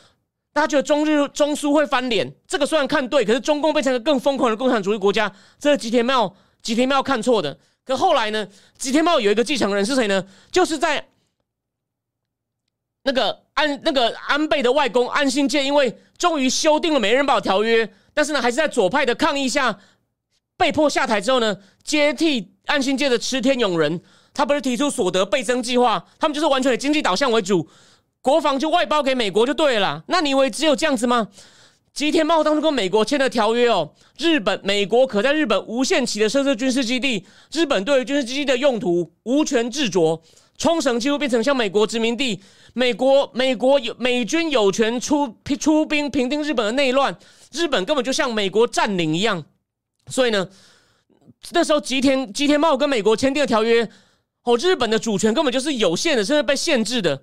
[0.52, 7.56] 大家觉得中日中苏会翻脸，这个虽然看对，可是中共变成一个更疯狂的共产主义国家，这是吉田茂吉田茂看错的。
[7.84, 10.24] 可后来呢，吉田茂有一个继承人是谁呢？
[10.50, 11.06] 就是在
[13.04, 19.78] 那个安那个安倍的外公安信介，因为终于修订了美日保条约，但是呢，还是在左派的抗议下
[20.56, 24.02] 被迫下台之后呢，接替安信介的池田勇人，
[24.34, 27.66] 他不是提出所得倍增计划，他们就是完全以经济导向为主。
[28.28, 31.28] 国防就外包给美国就对了，那你以为只有这样子吗？
[31.94, 40.20] 吉田茂当初跟美国签的条约哦，日本、美国可在日本无限期的设置军事基地，日本对于军事基地的用途无权置酌，
[40.58, 42.38] 冲绳几乎变成像美国殖民地，
[42.74, 47.16] 美国美国有美军有权出出兵平定日本的内乱，
[47.52, 49.42] 日本根本就像美国占领一样，
[50.08, 50.46] 所以呢，
[51.52, 53.88] 那时候吉田吉田茂跟美国签订的条约，
[54.42, 57.22] 哦，日本的主权根本就是有限的，甚至被限制的。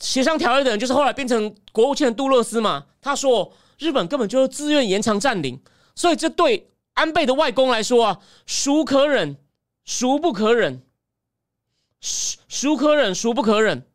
[0.00, 2.86] 协商条约的人就是后来变成国务卿的杜勒斯嘛？
[3.00, 5.60] 他说：“日本根本就是自愿延长占领，
[5.94, 9.36] 所以这对安倍的外公来说啊，孰可忍，
[9.84, 10.82] 孰不可忍，
[12.00, 13.86] 孰孰可忍，孰不可忍。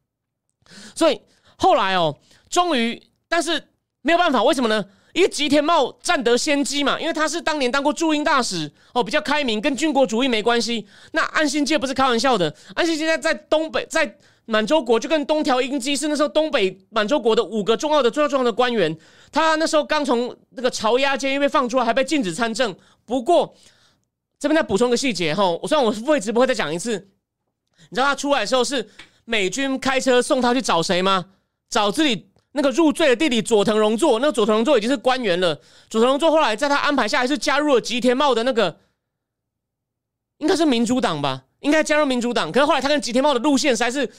[0.95, 1.21] 所以
[1.57, 2.17] 后来哦，
[2.49, 3.69] 终于，但是
[4.01, 4.85] 没有办法，为什么呢？
[5.13, 10.87] 因为吉田茂占得先机嘛，因为他是当年当过驻英大使哦，比较开明，跟军国主义没关系。
[11.13, 14.17] 那安信介不是开玩笑的，安信介在在东北，在
[14.49, 18.97] 满洲国就跟东条英机是那时候东北满洲国的五个重要的、重要重要的官员。
[19.31, 22.75] 他那时候刚从那个朝押监狱被放出来，还被禁止参政。
[23.05, 23.55] 不过
[24.39, 27.09] 这边再补充个细节哈，我虽然我付费直播会再讲一次，
[27.89, 28.89] 你知道他出来的时候是
[29.25, 31.27] 美军开车送他去找谁吗？
[31.69, 32.25] 找自己。
[32.53, 35.53] 那个入赘的弟弟佐藤荣作，那个佐藤荣作已经是官员了。
[35.87, 38.79] 佐藤荣作后来在他安排下，还是加入了吉田茂的那个，
[40.39, 41.43] 应该是民主党吧？
[41.59, 42.51] 应该加入民主党。
[42.51, 44.11] 可是后来他跟吉田茂的路线实在是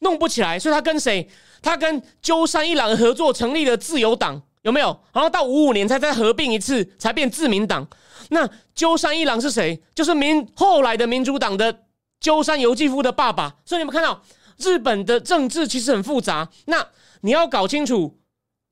[0.00, 1.26] 弄不起来，所以他跟谁？
[1.62, 4.98] 他跟鸠山一郎合作成立了自由党，有没有？
[5.12, 7.86] 然后到五五年才再合并一次，才变自民党。
[8.30, 9.80] 那鸠山一郎是谁？
[9.94, 11.82] 就是民后来的民主党的
[12.20, 13.56] 鸠山由纪夫的爸爸。
[13.64, 14.22] 所以你们看到
[14.58, 16.48] 日本的政治其实很复杂。
[16.66, 16.86] 那
[17.20, 18.18] 你要搞清楚，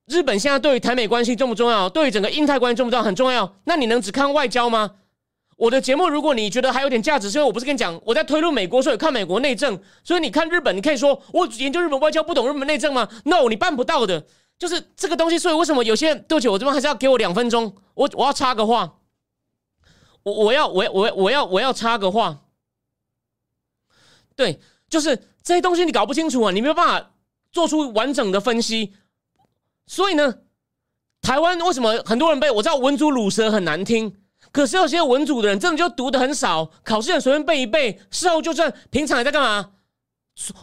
[0.06, 1.88] 日本现在对于台美关系重不重要？
[1.90, 3.04] 对于整个印太关系重不重要？
[3.04, 3.56] 很重要。
[3.64, 4.92] 那你能只看外交吗？
[5.58, 9.78] 我的节目，如果你觉得还有点价值，是因为我不是跟你讲我在推论美国，所以看美国内政。
[10.04, 14.24] 所以你看日本，你可以说我研究日本外交不懂日本内政吗？No，你办不到的。
[14.56, 18.98] 就是这个东西，所以为什么有些人对不起，我这边还是要给我两分钟，我我要插个话，
[20.22, 22.38] 我我要我我我要我要插个话。
[24.36, 27.10] 对，就是这些东西你搞不清楚啊，你没有办法。
[27.50, 28.92] 做出完整的分析，
[29.86, 30.40] 所以呢，
[31.22, 32.50] 台湾为什么很多人被？
[32.50, 34.14] 我知道文竹鲁舌很难听，
[34.52, 39.70] 可是有些文组的人真的就读的很少，考试很随便背一背，事后就算平常也在干嘛？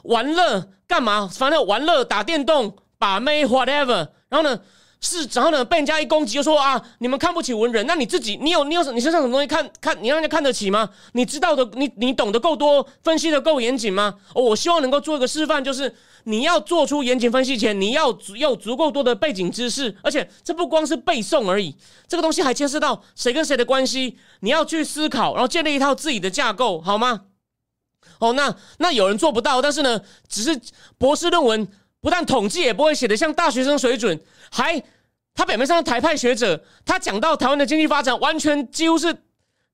[0.03, 1.29] 玩乐干嘛？
[1.31, 4.59] 反正玩乐打电动把妹 whatever，然后呢？
[5.01, 5.63] 是，然后呢？
[5.63, 9.95] 被人家一攻击，就说啊，你们看不起文人，那你自己，你有，你有，你身上什么东西看看？
[10.01, 10.89] 你让人家看得起吗？
[11.11, 14.15] 你知道的，你你懂得够多，分析的够严谨吗？
[14.33, 15.93] 哦，我希望能够做一个示范，就是
[16.25, 21.75] 你要做出严谨分析前，你要足有足够多的背景知识，而且这不光是背诵而已，
[22.07, 27.21] 这个东西还牵涉到谁跟谁的关系，你要去思考，然后建立一套自己的架构，好吗？
[28.19, 30.61] 哦，那那有人做不到，但是呢，只是
[30.97, 31.67] 博士论文。
[32.01, 34.79] 不但统计也不会写的像大学生水准，还
[35.33, 39.11] 他表面上是台派学者，他讲到台湾的经济发展，完全几乎是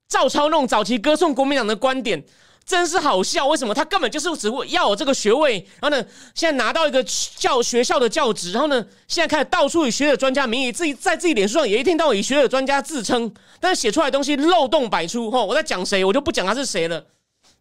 [0.08, 2.24] 照抄那种早期歌颂国民党的观点，
[2.66, 3.48] 真是好笑。
[3.48, 15.30] 为什么他根本就是只会要我这个学位，然后呢，现在拿到一个教学校的教职，然后呢，现在开始到处以学者专家名义，自己在自己脸书上也一天到晚以学者专家自称，但是写出来的东西漏洞百出。
[15.30, 17.06] 吼，我在讲谁，我就不讲他是谁了。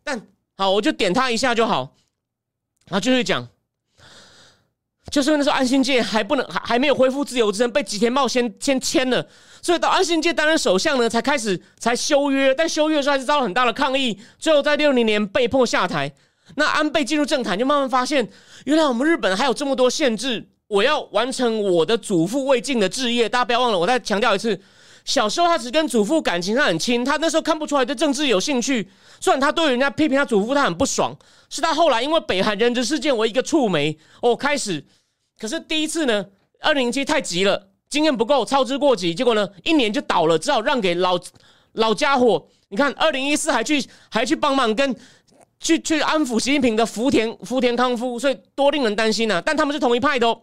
[0.05, 0.21] 但
[0.57, 1.95] 好，我就点他一下就好，
[2.87, 3.49] 然后继续讲。
[5.11, 9.27] 就是因为那时候安信介还不能还还没有恢复自由之身，被吉田茂先先签了，
[9.61, 16.11] 所以到安信介担任首相呢，才开始才修约，但修约的时候还是遭到很大的抗议，最后在六零年被迫下台。
[16.57, 18.29] 那安倍进入政坛，就慢慢发现，
[18.65, 20.49] 原来我们日本还有这么多限制。
[20.67, 24.57] 我要完成我的祖父未尽的志业，大家不要忘了，我再强调一次，
[25.05, 28.89] 小时候他只跟祖父感情上很亲，他那时候看不出来对政治有兴趣。
[29.19, 31.13] 虽然他对人家批评他祖父，他很不爽，
[31.49, 34.85] 是他后来因为北韩人质事件为一个触媒，哦，开始。
[35.41, 36.27] 可是第一次呢，
[36.61, 41.19] 二零零七太急了，经验不够，操之过急，结果呢，一年就倒了，只好让给老
[41.73, 42.47] 老家伙。
[42.69, 44.95] 你看，二零一四还去还去帮忙跟
[45.59, 49.43] 去去安抚习近平的福田福田康夫，所以多令人担心呐。
[49.45, 50.39] 但他们是同一派的哦，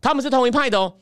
[0.00, 0.92] 他们是同一派的哦。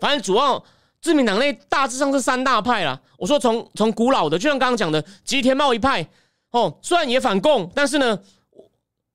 [0.00, 0.62] 反正主要
[1.00, 3.00] 自民党内大致上是三大派啦。
[3.16, 6.04] 我说从从古老的，就像刚刚讲的吉田茂一派
[6.50, 8.18] 哦，虽然也反共，但是呢，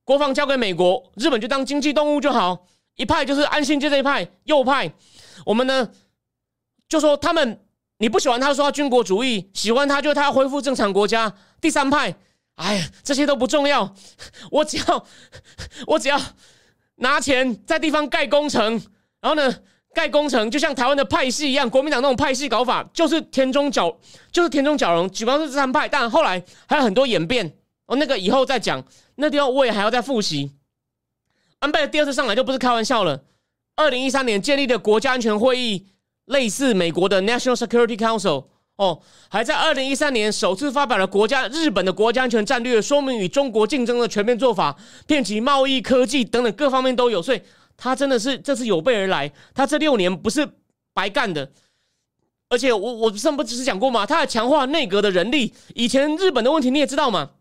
[0.06, 2.66] 国防交给美国，日本就当经济动物就好。
[2.98, 4.92] 一派就是安信介这一派，右派，
[5.46, 5.90] 我们呢
[6.90, 7.64] 就说他们
[8.00, 11.34] 你不喜欢他说他军国主义，喜欢他就他要恢复正常国家。
[11.62, 12.16] 第三派，
[12.56, 13.94] 哎呀，这些都不重要，
[14.52, 15.06] 我只要
[15.86, 16.20] 我只要
[16.96, 18.74] 拿钱在地方盖工程，
[19.22, 19.56] 然后呢
[19.94, 23.96] 盖工程就像台湾的派系一样，国民党那种派系搞法就是田中角
[24.32, 27.52] 就是田中角荣，主要是这三派，但后来还有很多演变
[27.86, 28.84] 哦，那个以后再讲，
[29.16, 30.52] 那地方我也还要再复习。
[31.60, 33.24] 安倍第二次上来就不是开玩笑了。
[33.76, 35.88] 二零一三年建立的国家安全会议，
[36.26, 47.22] 类似美国的 National Security Council，哦，还在二零一三年首次发表了国家日本的国家安全战略，说明与中国竞争的全面做法，遍及贸易、科技等等各方面都有。
[47.22, 47.42] 所以
[47.76, 50.48] 他真的是这次有备而来，他这六年不是
[50.94, 51.52] 白干的。
[52.50, 54.06] 而且我我上不只是讲过吗？
[54.06, 55.54] 他还强化内阁的人力。
[55.76, 57.32] 以前日本的问题你也知道嘛，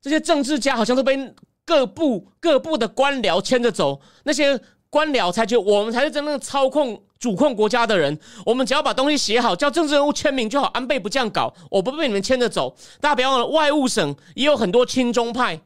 [0.00, 1.34] 这些政治家好像都被。
[1.64, 8.18] 各部各部的官僚牵着走，那些官僚才觉得我们才是真正操控、主控国家的人。
[8.44, 10.66] 我们只要把东西写好，叫政治人物签名就好。
[10.68, 12.74] 安倍不这样搞，我不被你们牵着走。
[13.00, 15.60] 大家别忘了，外务省也有很多亲中派，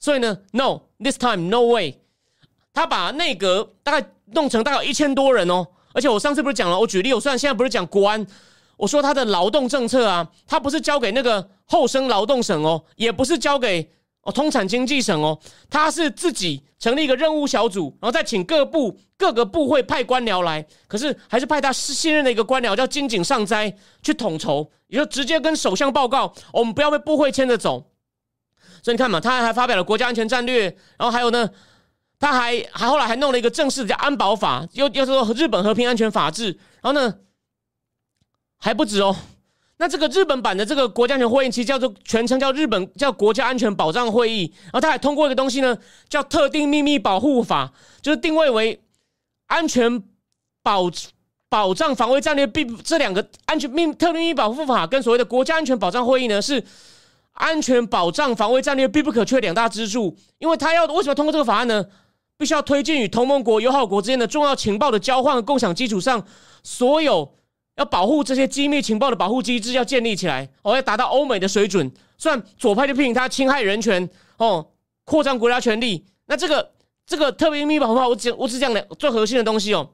[0.00, 2.00] 所以呢，no，this time no way。
[2.72, 8.26] 他把内阁大概弄成大概一千多人哦，而且我上次不是讲了，我举例，我虽然现在不是讲国安，
[8.78, 13.92] 我说他的劳动政策啊，他不是交给那个后生劳动省哦，也不是交给。
[14.22, 27.90] 哦，通产经济省哦，他是自己成立一个任务小组，然后再请各部各个部会派官僚来，可是还是派他信任的一个官僚叫金井上斋去统筹，也就直接跟首相报告，我们不要被部会牵着走。
[28.80, 30.64] 所以你看嘛，他还发表了国家安全战略，
[30.96, 31.50] 然后还有呢，
[32.20, 37.16] 他还还后来还弄了一个正式的叫安保法，又又说日本和平安全法制，然后呢
[38.58, 39.16] 还不止哦。
[39.78, 44.52] 那这个日本版的这个国家安全会议，其实叫做全称叫日本叫国家安全保障会议。
[44.64, 45.76] 然后他还通过一个东西呢，
[46.08, 48.80] 叫特定秘密保护法，就是定位为
[49.46, 50.02] 安全
[50.62, 50.88] 保
[51.48, 56.62] 保障防卫战略必这两个安全秘特定秘密保护法跟所谓的国家安全保障会议呢，是
[57.32, 60.16] 安全保障防卫战略必不可缺两大支柱。
[60.38, 61.84] 因为他要为什么通过这个法案呢？
[62.38, 66.24] 必须要推进与同盟国、友好国之间的重要情报的交换和共享基础上，
[66.62, 67.34] 所有。
[67.76, 71.90] 要保护这些机密情报的保护机制要建立起来，哦，要达到欧美的水准。
[72.18, 74.66] 虽然左派就批评他侵害人权，哦，
[75.04, 76.04] 扩张国家权力。
[76.26, 76.72] 那这个
[77.06, 79.90] 这个特别秘密保护法，我只我只讲两最核心的东西哦。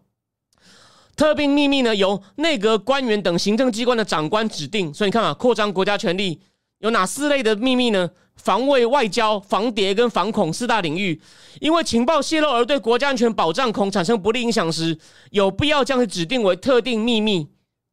[1.16, 4.92] 特别秘密呢，由内阁官员等行政机关的长官指定。
[4.92, 6.40] 所以你看啊，扩张国家权力
[6.78, 8.10] 有哪四类的秘密呢？
[8.36, 11.20] 防卫、外交、防谍跟防恐四大领域。
[11.60, 14.96] 因为情报泄露而对国家安全保障恐产生不利影响时，
[15.30, 17.48] 有必要将其指定为特定秘密。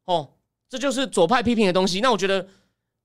[0.06, 0.28] 哦，
[0.68, 2.00] 这就是左派批评的东西。
[2.00, 2.46] 那我觉得，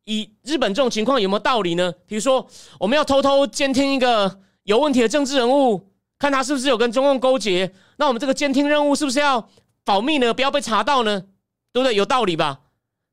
[0.06, 1.94] 以日本这种情况有没有道理呢？
[2.08, 2.48] 比如说，
[2.80, 7.72] 我们要偷偷监听一个有问题的政治人物，看他是不是有跟中共勾结。
[7.98, 9.50] 那我们这个监听任务是不是要
[9.84, 10.34] 保密呢？
[10.34, 11.26] 不要被查到呢？
[11.74, 11.96] 对不对？
[11.96, 12.62] 有道理吧？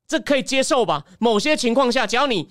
[0.07, 1.05] 这可以接受吧？
[1.18, 2.48] 某些情况下，只要你、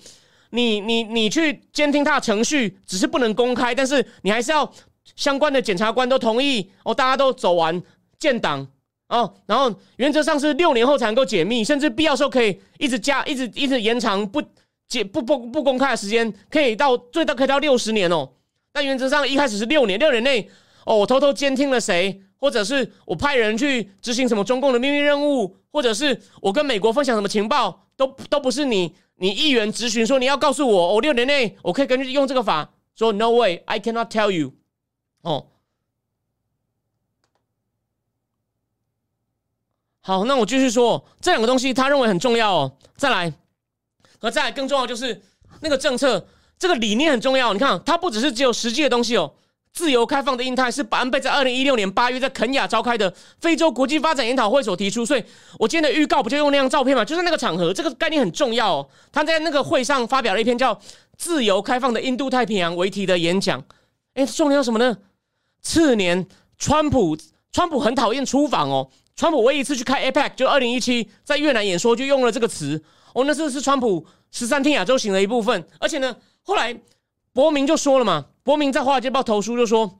[0.50, 4.72] 你、你、你去监听他的程序，只是不能公开，但是你还是要
[5.14, 7.80] 相关的检察官都同意哦，大家都走完
[8.18, 8.66] 建党。
[9.08, 14.42] 哦，然后原则上是六年后才能够解密，甚至必要时候可以一直加、一直一直延长不
[14.86, 18.28] 解不不不公开的时间，可以到最大可以到六十年哦。
[18.70, 20.46] 但原则上一开始是六年，六年内
[20.84, 34.52] 哦，我偷偷监听了谁，或者是我派人去执行什么中共的秘密任务，或者是我跟美国分享什么情报，都都不是你你议员咨询说你要告诉我，我六年内我可以根据用这个法说 No way, I cannot tell you。
[35.22, 35.46] 哦。
[40.08, 42.72] 好，那我继续说这两个东西，他认为很重要哦。
[42.96, 43.30] 再来，
[44.20, 45.20] 而再来更重要就是
[45.60, 46.26] 那个政策，
[46.58, 47.52] 这个理念很重要。
[47.52, 49.34] 你看，它不只是只有实际的东西哦。
[49.70, 55.22] 自由开放的印太是安倍在二零一六年八月在肯雅召开的非洲国际发展研讨会所提出，所以
[55.58, 57.04] 我今天的预告不就用那张照片嘛？
[57.04, 58.88] 就是那个场合，这个概念很重要哦。
[59.12, 60.74] 他在那个会上发表了一篇叫
[61.18, 63.62] 《自由开放的印度太平洋》为题的演讲。
[64.14, 64.96] 哎，重点有什么呢？
[65.60, 67.14] 次年，川普，
[67.52, 68.88] 川普很讨厌出访哦。
[69.18, 72.80] 川普唯一一次去开 APEC，就二零一七在越南演说，就用了这个词。
[73.14, 75.66] 哦，那次是川普十三天亚洲行的一部分。
[75.80, 76.80] 而且呢，后来
[77.32, 79.98] 伯明就说了嘛，伯明在华尔街报投书就说，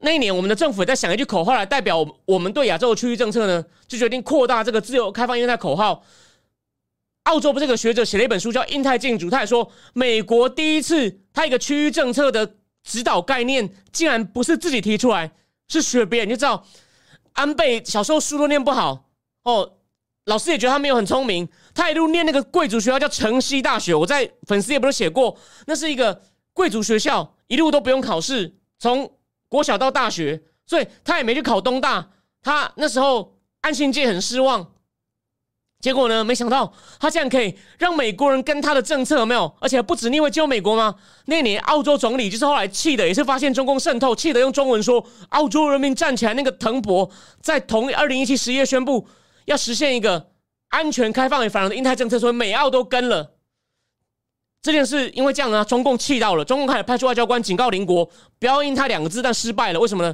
[0.00, 6.02] 那一年我们的政府也在想一句口号来代表我们对亚洲的区域政策呢，就决定扩大这个自由开放印太口号。
[7.24, 15.30] 澳洲不是个学者写了一本书叫《印太竞逐》，他也说，美国第一次他一个区域政策的指导概念，竟然不是自己提出来，
[15.68, 16.64] 是学别人，就知道。
[17.38, 19.04] 安倍小时候书都念不好
[19.44, 19.76] 哦，
[20.24, 21.48] 老师也觉得他没有很聪明。
[21.72, 26.20] 他一路念那个贵族学校叫城西大学，我在粉丝也不是写过，那是一个
[26.52, 29.08] 贵族学校，一路都不用考试，从
[29.48, 32.10] 国小到大学，所以他也没去考东大。
[32.42, 34.74] 他那时候安信界很失望。
[35.80, 36.24] 结果呢？
[36.24, 39.54] 没想到他竟然可以让美国人跟他的政策有没有？
[39.60, 40.92] 而且不止逆位救美国吗？
[41.26, 47.08] 那年澳洲总理就是后来气的，也是发现中共渗透，气的用中文说：“澳洲人民站起来！”那个滕博
[47.40, 49.06] 在同二零一七十一月宣布
[49.44, 50.32] 要实现一个
[50.70, 53.34] 安全、开放与繁荣的印太政策，所以美澳都跟了
[54.60, 55.08] 这件事。
[55.10, 58.04] 因为这样呢，中共气到了，中共开始派出外交官警告邻国
[58.40, 59.78] 不要印太两个字，但失败了。
[59.78, 60.12] 为什么呢？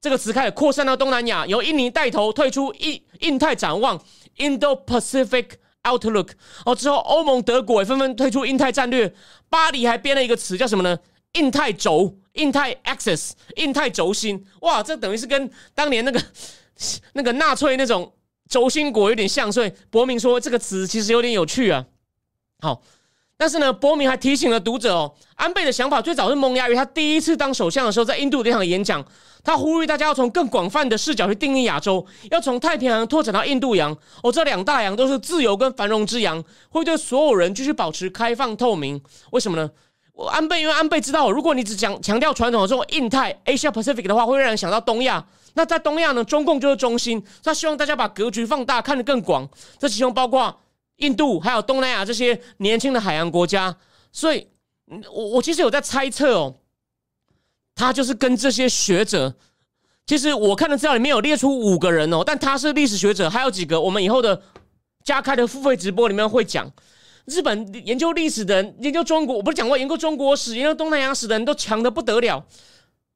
[0.00, 3.98] 这个词开始扩散到东南亚，由印尼带头退出印印太展望。
[4.38, 5.46] Indo-Pacific
[5.82, 6.30] Outlook
[6.64, 9.14] 哦，之后欧盟、德国也纷纷推出印太战略。
[9.48, 10.98] 巴黎还编了一个词叫什么呢？
[11.32, 14.46] 印太轴、印太 Axis、印太轴心。
[14.60, 16.22] 哇，这等于是跟当年那个
[17.14, 18.12] 那个纳粹那种
[18.48, 19.52] 轴心国有点像。
[19.52, 21.84] 所以伯明说这个词其实有点有趣啊。
[22.60, 22.80] 好，
[23.36, 29.04] 但是呢，伯明还提醒了读者哦，安倍的想法最早是萌芽于他第一次当首相的时候，在印度的一场演讲，
[29.44, 33.96] 他呼吁大家要从更广泛的视角去定义亚洲，要从太平洋拓展到印度洋。
[34.22, 39.00] 哦，这两大洋都是自由跟繁荣之洋，会对所有人继续保持开放透明。
[39.30, 39.70] 为什么呢？
[40.14, 45.24] 我安倍因为安倍知道，如果你只讲强调传统的这种印太 Asia Pacific 的话，会让人想到东亚。
[45.54, 49.48] 那在东亚呢，中共就是中心，他希望大家把格局放大，看得更广。
[49.78, 50.58] 这其中包括。
[50.98, 53.76] 印度还有东南亚这些年轻的海洋国家，
[54.12, 54.46] 所以，
[55.12, 56.54] 我我其实有在猜测哦，
[57.74, 59.34] 他就是跟这些学者，
[60.06, 64.40] 其实我看的资料里面有列出五个人哦，但他是历史学者，还有几个我们以后的
[65.02, 66.70] 加开的付费直播里面会讲，
[67.26, 72.44] 日本研究历史的人，研究中国，我不是讲过研究中国史、研究东南亚史的人都强的不得了。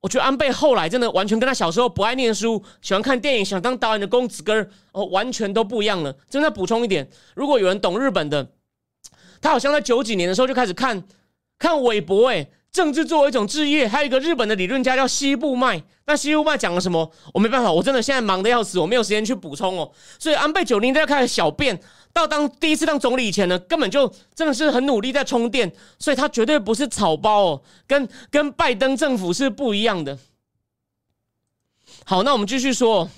[0.01, 6.15] 我觉得安倍后来真的完全跟他小时候不爱念书、喜欢看电影、想当导演的公子哥哦，完全都不一样了。
[6.31, 8.49] 真的补充一点，如果有人懂日本的，
[9.41, 11.03] 他好像在九几年的时候就开始看
[11.59, 13.89] 看韦伯，哎，政治作为一种职业。
[13.89, 17.11] 还有一个日本的理论家叫西部麦，那西部麦讲了什么？
[17.33, 19.91] 我没办法，我真的现在忙的要死，我没有时间去补充哦。
[20.19, 21.81] 所以安倍九零代开始小便。
[22.13, 30.19] 到当第一次当总理以前呢，根本就真的是很努力在充电，所以他绝对不是草包哦，跟跟拜登政府是不一样的。
[32.05, 33.09] 好，那我们继续说。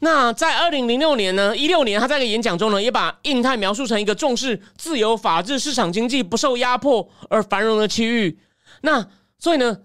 [0.00, 8.38] 那在二零零六年呢，一六年他在一个演讲中呢，也把印太描述成一个重视自由、法治、市场经济、不受压迫而繁荣的区域。
[8.82, 9.06] 那
[9.38, 9.78] 所以呢？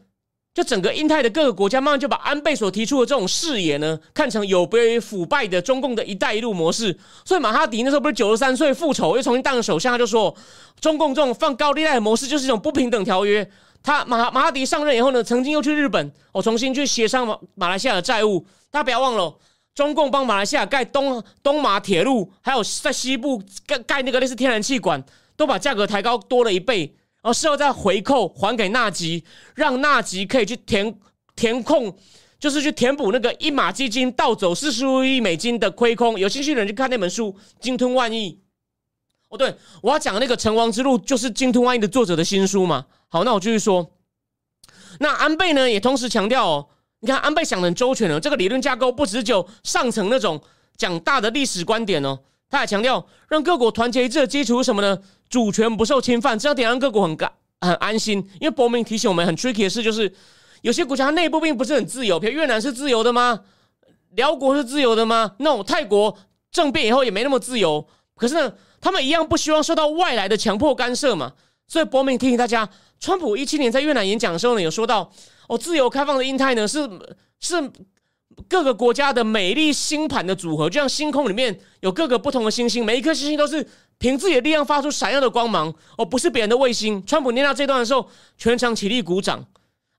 [0.53, 6.99] 就整个印太的各个国家，慢慢就把安倍所提出的这种视野呢，看成有别于腐败的中共的一带一路模式。
[7.23, 10.35] 所以马哈迪那时候不是九十三岁复仇，又重新当了首相，他就说，
[10.81, 13.49] 中共这种放高利贷的模式就是一种不平等条约。
[13.81, 18.45] 他马马哈迪上任以后呢，曾经又去日本，我重新去协商马马来西亚的债务。
[18.69, 19.33] 大家不要忘了，
[19.73, 25.03] 中共帮马来西亚盖东东马铁路，还有在西部盖盖那个类似天然气管，
[25.35, 26.95] 都把价格抬高多了一倍。
[27.23, 30.99] 然后事后再回扣还给纳吉，让纳吉可以去填
[31.35, 31.95] 填空，
[32.39, 36.19] 就是去填补那个一马基金盗走四十五亿美金的亏空。
[36.19, 38.31] 有兴趣的人去看那本书《鲸吞万亿》。
[39.29, 42.87] 哦，对，我要讲那个《成王之路》就是《鲸吞万亿》的作者的新书嘛。
[43.07, 43.91] 好，那我继续说。
[44.99, 46.67] 那安倍呢，也同时强调哦，
[47.01, 50.41] 你看安倍想的很周全了，这个理论架构不只有上层那种
[50.77, 52.17] 讲大的历史观点哦，
[52.49, 54.97] 他还强调让各国团结一致的基础是什么呢？
[55.29, 58.17] 主权不受侵犯，这样点让各国很干很安心。
[58.39, 60.13] 因为伯明提醒我们很 tricky 的事，就是
[60.61, 62.19] 有些国家内部并不是很自由。
[62.19, 63.39] 比如越南是自由的吗？
[64.11, 66.15] 辽国是自由的吗？no，泰国
[66.51, 67.87] 政变以后也没那么自由。
[68.15, 71.31] 可是呢，他们一样不希望受到外来的强迫干涉嘛。
[71.67, 75.09] 所以伯明提醒大家，川普一七年在越南演讲的时候呢，有说到
[75.51, 76.89] 哦，自由开放的印太呢是
[77.39, 77.71] 是。
[78.47, 83.65] 各个国家的美丽星盘的组合，就像星空里面有各个不同的星星，每一颗星星都是
[83.97, 87.05] 凭自己的力量发出闪耀的光芒，哦，不是别人的卫星。
[87.05, 89.45] 川普念到这段的时候，全场起立鼓掌。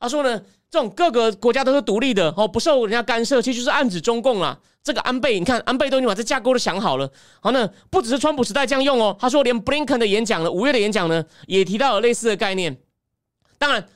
[0.00, 0.40] 他说呢，
[0.70, 4.58] 这种各个国家都是独立的，哦，不受人家干涉，其实就是暗指中共啦。
[4.82, 7.08] 这个安倍，你看安倍都已经把这架构都想好了。
[7.40, 12.76] 好，那不只是川普时代这样用哦，他说连布林肯的演讲呢，五月的演讲呢，也提到了类似的概念。
[13.58, 13.86] 当然，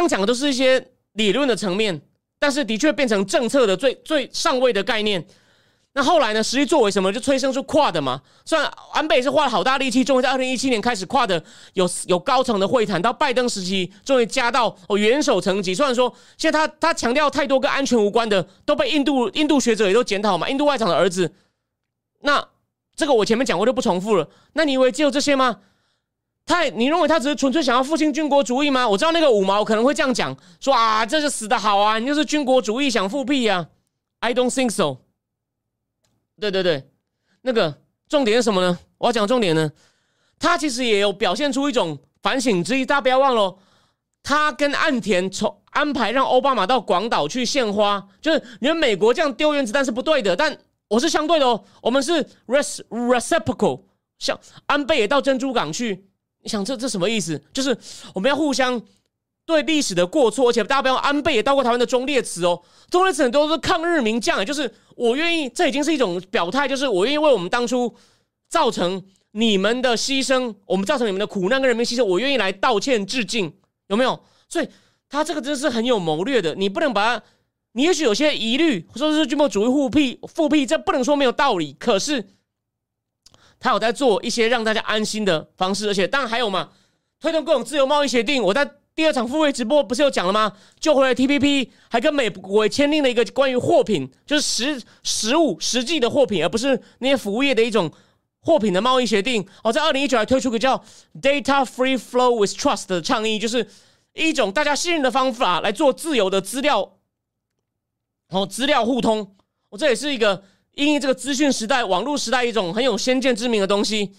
[0.00, 2.00] 刚讲的都是一些理论的层面。
[2.38, 5.24] 但是的确变成政策的最最上位的概念。
[5.92, 6.42] 那后来呢？
[6.42, 8.20] 实际作为什么就催生出跨的嘛？
[8.44, 11.40] 虽然安倍是花了好大力气，终于在二零一七年开始跨的
[11.74, 15.72] 有有高层的会谈，到拜登时期终于加到哦元首层级。
[15.72, 20.50] 虽然说现在他他强调太多跟安全无关的，都被印度印度学者也都检讨嘛。
[20.50, 21.32] 印度外长的儿子，
[22.22, 22.44] 那
[22.96, 24.28] 这个我前面讲过就不重复了。
[24.54, 25.60] 那你以为只有这些吗？
[26.44, 28.88] 他，你认为他只是纯粹想要复兴军国主义吗？
[28.88, 33.68] 我知道那个五毛可能会这样讲，说啊，这是死的好啊，你就是军国主义想复辟呀。
[34.20, 34.98] I don't think so。
[36.40, 36.90] 对对对，
[37.42, 38.78] 那个重点是什么呢？
[38.98, 39.70] 我要讲重点呢，
[40.38, 42.84] 他其实也有表现出一种反省之意。
[42.84, 43.56] 大家不要忘了，
[44.22, 50.56] 他跟岸田从安排让奥巴马到广岛去献花，就是你们美国这样丢原子弹是不对的，但
[50.88, 53.82] 我是相对的哦，我们是 reciprocal，
[54.18, 56.04] 像安倍也到珍珠港去。
[56.42, 57.40] 你想这这什么意思？
[57.52, 57.76] 就是
[58.12, 58.80] 我们要互相
[59.46, 67.94] 对历史的过错，而且大家不要安倍也到过台湾的忠烈祠哦，忠烈祠很多都是抗日名将，就是我愿意，这已经是一种表态，就是我愿意为我们当初
[68.48, 73.52] 造成你们的牺牲，我们造成你们的苦难跟人民牺牲，我愿意来道歉致敬，
[73.86, 74.20] 有没有？
[74.48, 74.68] 所以
[75.08, 77.24] 他这个真是很有谋略的，你不能把他，
[77.72, 82.26] 你也许有些疑虑，说是军国主义复辟复辟，这不能说没有道理，可是。
[83.62, 86.70] 他有在做一些让大家安心的方式，而且当然还有嘛，
[87.20, 88.42] 推动各种自由贸易协定。
[88.42, 90.52] 我在第二场付费直播不是有讲了吗？
[90.80, 97.90] 救回来 T P P，还跟美国签订了一个关于货品，就是实实物实际的货品，而不是那些服务业的一种
[98.40, 100.84] 货品的贸易协定哦，在二零一九还推出个叫
[101.22, 103.66] “Data Free Flow with Trust” 的倡议，就是
[104.12, 106.98] 一种大家信任的方法来做自由的资料
[108.28, 109.36] 哦，资料互通。
[109.70, 110.42] 哦，这也是一个
[110.74, 114.12] 因为这个资讯时代、网络时代一种很有先见之明的东西。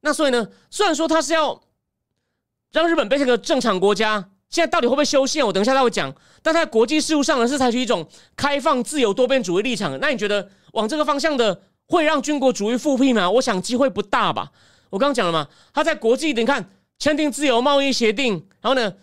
[0.00, 1.62] 那所以呢，虽然说它是要
[2.72, 6.14] 让日本变成个正常国家，现在到底会不会修宪，我等一下再会讲。
[6.42, 9.98] 但在国际事务上呢，是采取一种开放、自由、多边主义立场。
[10.00, 11.62] 那你觉得往这个方向的？
[11.86, 13.30] 会让军国主义复辟吗？
[13.30, 14.50] 我想机会不大吧。
[14.88, 18.32] 我刚刚讲了嘛，他在国际，你看签订自由贸易协定，
[18.62, 18.94] 然后呢，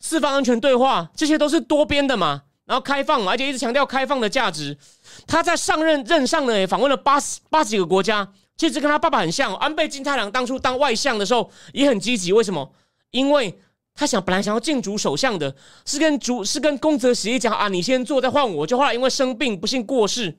[0.00, 4.78] 四方安全对话，这些都是多边的嘛，然后开放，而且一直强调开放的价值。
[5.26, 9.54] 他在上任任上呢，也访问了八十八几个国家，其实跟他爸爸很像。
[9.56, 12.72] 安倍晋太郎当初当外相的时候也很积极，为什么？
[13.10, 13.58] 因为
[13.94, 15.54] 他想本来想要竞逐首相的，
[15.84, 20.38] 是跟主是跟宫泽喜一讲啊，你先做再换我，就后来因为生病不幸过世。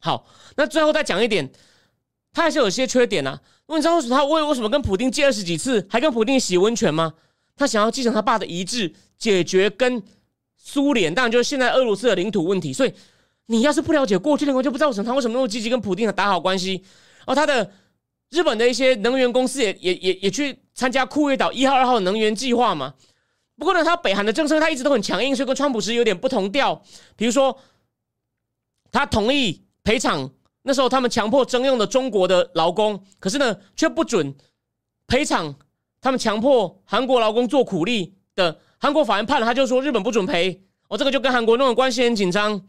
[0.00, 1.50] 好，那最后再讲一点，
[2.32, 3.40] 他还是有些缺点啊。
[3.68, 7.14] 你知道为什么他为为什么跟普京见二十几次，还跟普京洗温泉吗？
[7.56, 10.02] 他想要继承他爸的遗志，解决跟
[10.56, 12.72] 苏联，当然就是现在俄罗斯的领土问题。
[12.72, 12.94] 所以
[13.46, 16.82] 你要是不了解过去的，我就不知道为什么他为什么那么积极跟普京打好关系。
[17.26, 17.70] 然后他的
[18.30, 22.94] 日本的一些能源公司也也也也去参加库页岛一号、二号能源计划嘛。
[23.56, 26.82] 不过呢，他北韩的政策他一直都很强硬，所以跟川普是有点不同调。
[27.16, 27.58] 比如说，
[28.90, 29.62] 他同意。
[29.86, 30.28] 赔偿
[30.62, 34.34] 那时候他们强迫征用的中国的劳工，可是呢却不准
[35.06, 35.54] 赔偿
[36.00, 42.60] 他们强迫韩国劳工做苦力的韩国法院判了，他就说日本不准赔，哦，这个就跟韩国那种关系很紧张，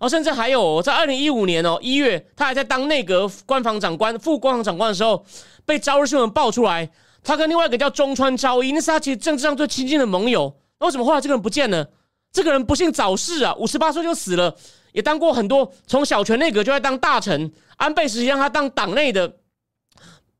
[0.00, 5.24] 哦，甚至还有在二零一五年哦一月，他还在当内阁官房长官、副官房长官的时候，
[5.64, 6.90] 被朝日新闻爆出来，
[7.22, 11.88] 他跟另外一个叫中川昭一，那是他其实政治上最亲近的盟友，那为什么后来这个人不见了？
[12.32, 14.54] 这个人不幸早逝啊，五十八岁就死了。
[14.92, 19.30] 也当过很多，从小泉内阁就在当大臣，安倍实际上他当党内的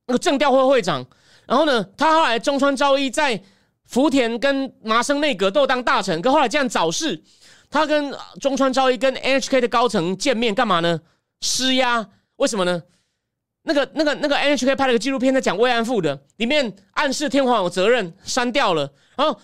[0.07, 1.05] 那个政调会会长，
[1.47, 3.39] 然后呢，他后来中川昭一在
[3.85, 7.23] 福田跟麻生内阁都当大臣，可后来这样早逝，
[7.71, 11.01] 他跟中川昭一跟 NHK 的高层见面干嘛呢？
[11.41, 12.09] 施压？
[12.37, 12.83] 为什么呢？
[13.62, 19.39] 那个那个那个 NHK 拍了个纪录片在讲慰安妇的，里面暗示天皇有责任，删掉了，然后。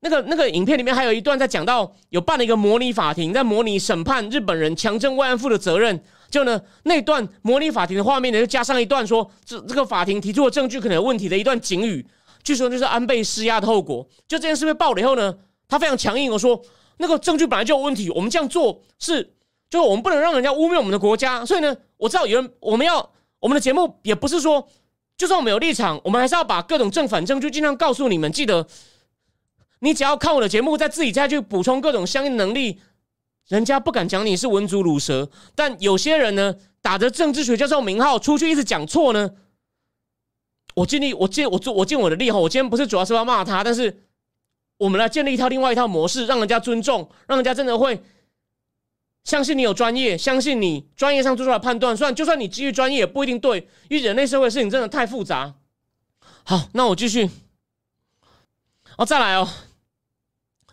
[0.00, 6.00] 那个那个影片里面还有一段在讲到有办了一个模拟法庭，在模拟审判日本人强征慰安妇的责任。
[6.30, 12.06] 就呢那段模拟法庭的画面呢，就加上一段说这这个法庭提出的证据可能有问题的一段警语。
[12.44, 14.06] 据说就是安倍施压的后果。
[14.28, 15.34] 就这件事被爆了以后呢，
[15.66, 16.62] 他非常强硬，我说
[16.98, 19.34] 那个证据本来就有问题，我们这样做是
[19.70, 21.44] 就是我们不能让人家污蔑我们的国家。
[21.44, 24.68] 所以呢，我知道有人我们要我们的节目也不是说
[25.16, 28.30] 就算我们有立场，我们还是要把各种正反证据尽量告诉你们。
[28.30, 28.66] 记得。
[29.80, 32.80] 你只要看我的节目，在自己家去补充各种相应能力，
[33.46, 35.30] 人家不敢讲你是文主鲁蛇。
[35.54, 39.30] 但有些人呢，打着政治学教授名号出去一直讲错呢。
[40.74, 42.36] 我尽力，我尽我做我尽我的力哈。
[42.40, 44.02] 我今天不是主要是要骂他，但是
[44.78, 48.02] 我们来建立一套另外一套模式，让人家尊重，让人家真的会
[49.24, 51.96] 相信你有专业，相信你专业上做出来判断。
[51.96, 55.54] 虽然就算你基于专业，也不一定对，因为人类社会事情真的太复杂。
[56.44, 57.28] 好，那我继续。
[58.96, 59.48] 哦，再来哦。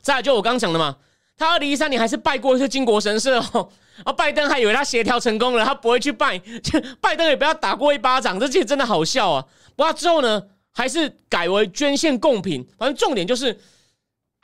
[0.01, 0.97] 再来就我刚讲的嘛，
[1.36, 3.68] 他二零一三年还是拜过一次金国神社哦，
[4.03, 6.39] 啊，拜登还以为他协调成功了，他不会去拜，
[7.01, 9.43] 拜登也不要打过一巴掌，这其实真的好笑啊。
[9.76, 10.41] 不过之后呢，
[10.72, 13.60] 还是改为捐献贡品，反正重点就是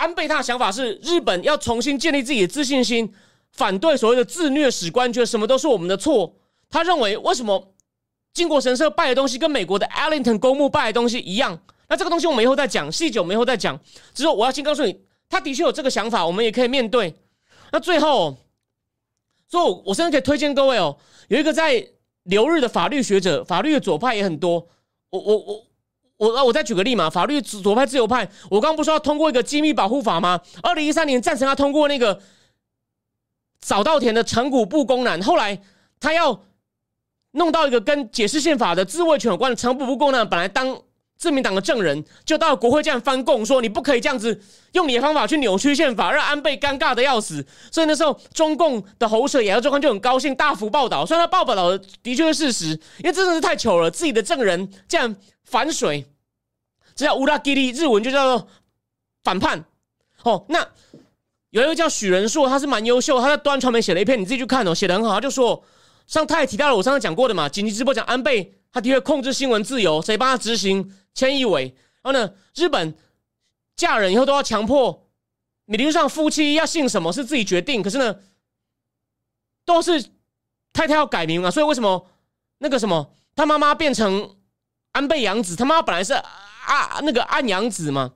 [0.01, 3.13] 安倍他的想法是日本要重新建立自己的自信心，
[3.51, 6.35] 反对所谓的自虐史观，觉得什么都是我们的错。
[6.71, 7.73] 他认为为什么
[8.33, 11.61] 靖国神社拜的东西跟美国的 Arlington 公墓拜的东西一样？
[11.87, 13.79] 那这个东西我们以后再讲，细节我们以后再讲。
[14.13, 14.99] 只是我要先告诉你。
[15.29, 17.15] 他的确有这个想法，我们也可以面对。
[17.71, 18.37] 那最后，
[19.47, 20.97] 所以，我甚至可以推荐各位哦，
[21.29, 21.87] 有一个在
[22.23, 24.67] 留日的法律学者，法律的左派也很多。
[25.09, 25.67] 我我我
[26.21, 30.39] 我我再举个例嘛，法律左派自由派，我刚刚不是要通过一个机密保护法吗？
[30.61, 32.21] 二零一三年赞成他通过那个
[33.59, 35.59] 早稻田的成谷部公然，后来
[35.99, 36.43] 他要
[37.31, 40.81] 弄到一个跟解释宪法的自卫权有关的成谷部公呢，本来当。
[41.21, 44.41] 自民党的证人就到国会这样翻供，说你不可以这样子
[44.71, 47.45] 用你的方法去扭曲宪法，让安倍尴尬的要死。
[47.71, 51.05] 所以那时候中共的喉舌也要周刊就很高兴，大幅报道。
[51.05, 55.15] 虽然他报道的的确是事实，因为真的是太糗了，自己的证人这样
[55.45, 56.07] 反水，
[56.95, 58.47] 这叫乌拉吉利，日文就叫做
[59.23, 59.63] 反叛。
[60.23, 60.67] 哦，那
[61.51, 65.13] 有一个叫许仁硕，他是蛮优秀，他在端传媒写了一篇，你自己去看哦，写的很好。
[65.13, 65.63] 他就说，
[66.07, 70.93] 上他也提到了我上次讲过的嘛，紧急直播讲安倍，他的确控制新闻自由，谁帮他执行？
[71.13, 72.33] 千亿伟，然后呢？
[72.55, 72.95] 日本
[73.75, 75.09] 嫁人以后都要强迫，
[75.65, 78.15] 理论上夫妻要姓什么是自己决定，可是呢，
[79.65, 80.01] 都是
[80.71, 81.51] 太太要改名啊。
[81.51, 82.07] 所以为什么
[82.59, 84.37] 那个什么他妈妈变成
[84.93, 88.13] 安倍洋子他妈本来是啊那个安阳子嘛，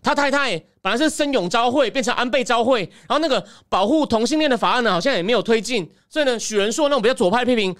[0.00, 7.74] 他太太本来是森永昭惠变成安倍昭惠，然后那个保护同性恋的法案呢好像也没有推进，所以呢许仁硕那种比较左派批评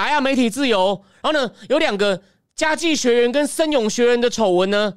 [0.00, 2.22] 打压媒体自由，然后呢有两个
[2.54, 4.94] 家计学员跟森永学员的丑闻呢，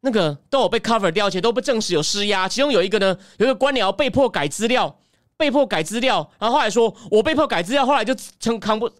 [0.00, 4.98] 那个都有被 cover 掉，而且都被证实有施压，其中有一个呢有一个官僚被迫改资料，
[5.36, 8.90] 被迫改资料，然后后来说我被迫改资料，后来就成扛不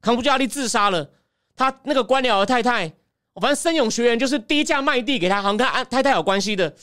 [0.00, 1.10] 扛不住压力自杀了。
[1.54, 2.90] 他那个官僚的太太，
[3.34, 6.74] 反正森永学员就是低价卖地给他，好像跟安太太有关系的。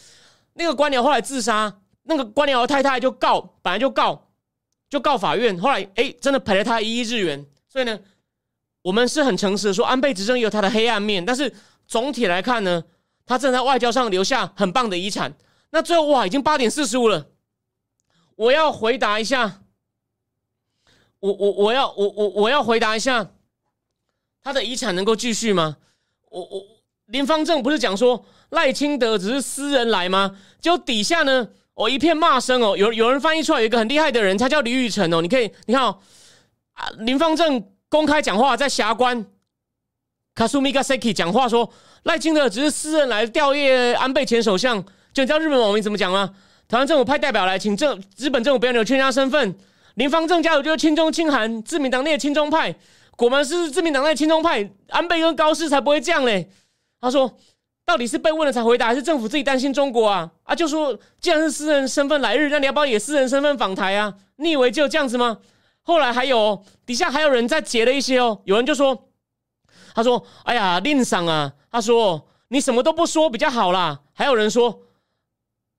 [0.53, 4.27] 那个官僚后来自杀，那个官僚的太太就告，本来就告，
[4.91, 5.57] 就告法院。
[5.57, 7.43] 后来哎，真的赔了他一亿日元。
[7.69, 7.99] 所以呢，
[8.81, 11.53] 我们是很诚实的说，安倍执政有他的黑暗面，但是
[11.87, 12.83] 总体来看呢，
[13.25, 15.33] 他正在外交上留下很棒的遗产。
[15.69, 17.27] 那最后哇，已经八点四十五了，
[18.35, 19.61] 我要回答一下，
[21.19, 23.31] 我我我要我我我要回答一下。
[24.41, 25.77] 他的遗产能够继续吗？
[26.31, 26.63] 我我
[27.07, 30.39] 林方正不是讲说赖清德只是私人来吗？
[30.61, 35.99] 就底下呢，哦一片骂声哦，有有人翻译出来，有一个很厉害的人，他叫李宇辰哦，你可以你看哦，
[36.99, 39.25] 林方正公开讲话在霞关
[40.35, 41.69] 卡苏米加塞基讲话说
[42.03, 44.81] 赖清德只是私人来吊唁安倍前首相，
[45.13, 46.33] 就你知道日本网民怎么讲吗？
[46.67, 49.55] 台湾政府派代表来，请政日本政府不要有圈家身份，
[49.95, 52.75] 林方正家属就是亲中亲韩，自民党内的亲中派。
[53.17, 56.49] 果然是自民党内亲中派，安倍跟高市才不会这样嘞。
[57.01, 57.37] 他说
[57.85, 64.13] ：“到底是被问了才回答，还是政府自己担心中国啊？”啊，就说既然是私人身份来日，那你要不要也私人身份访台啊？
[64.37, 65.39] 你以为就这样子吗？
[65.89, 69.09] 后来还有底下还有人在截了一些哦，有人就说
[69.95, 74.81] ：“他说，哎呀，令赏啊，他说你什么都不说比较好啦。”还有人说，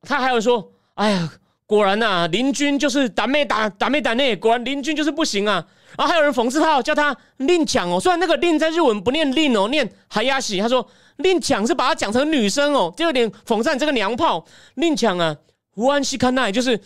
[0.02, 1.32] 他还有人说：“哎呀，
[1.64, 5.64] 果然呐，林军就是打妹打打妹打内，果然林军就是不行啊。”
[5.96, 8.00] 然后还有人讽刺他，叫他令强哦。
[8.00, 10.60] 虽然那个令在日文不念令哦，念海亚喜。
[10.60, 10.84] 他说
[11.18, 14.44] 令强是把他讲成女生哦，就有点讽刺这个娘炮。
[14.74, 15.36] 令强啊，
[15.70, 16.80] 胡安西康奈就是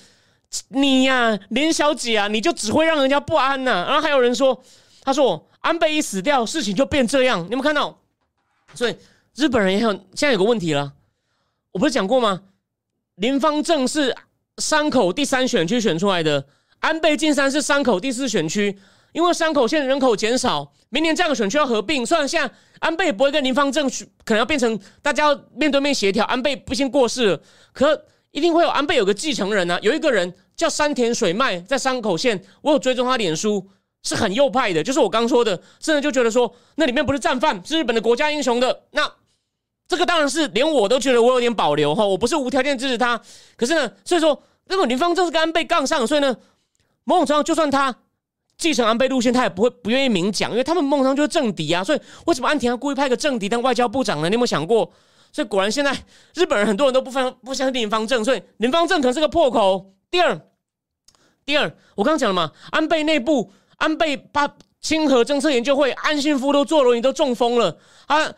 [0.68, 3.84] 你呀，连小姐啊，你就只会让人家不安呐。
[3.86, 4.62] 然后还有人说，
[5.02, 7.40] 他说安倍一死掉，事情就变这样。
[7.40, 7.98] 你有没有看到？
[8.74, 8.96] 所以
[9.34, 10.92] 日本人也很现在有个问题了，
[11.72, 12.42] 我不是讲过吗？
[13.16, 14.14] 林方正是
[14.58, 16.46] 山口第三选区选出来的，
[16.80, 18.78] 安倍晋三是山口第四选区。
[19.12, 22.04] 因为山口县人口减少，明年这样的选区要合并。
[22.04, 23.88] 虽然现在安倍不会跟林方正
[24.24, 26.24] 可能要变成大家要面对面协调。
[26.24, 27.40] 安倍不幸过世了，
[27.72, 29.78] 可一定会有安倍有个继承人啊。
[29.80, 33.64] 有一个人叫山田水麦，在山口县，我有追踪他脸书，
[34.02, 38.82] 是很右派的，就是我刚说的，甚至就觉得说那里面不是战犯，是日本的国家英雄的。
[38.90, 39.10] 那
[39.86, 43.20] 这个当然是连我都觉得我有点保留哈，我不是无条件支持他。
[43.56, 46.36] 可是呢，所以说如果林方正是跟安倍杠上，所以呢，
[47.04, 47.96] 某种程度就算他。
[48.56, 51.82] 继承安倍路线，他也不会不愿意明讲，因为他们梦中就是政敌啊。
[51.82, 54.28] 所以为什么安田要故意派个政敌当外交部长呢？
[54.28, 54.88] 你有没有想过？
[55.34, 55.92] 所以果然现在
[56.34, 59.92] 日本人很多人都不相不相信林方正，所以林方正可能是个破口。
[60.08, 60.40] 第二，
[61.44, 61.64] 第二，
[61.96, 64.48] 我刚刚讲了嘛，安倍内部，安倍把
[64.80, 67.76] 清河政策研究会安信夫都坐轮椅都中风了。
[68.06, 68.32] 他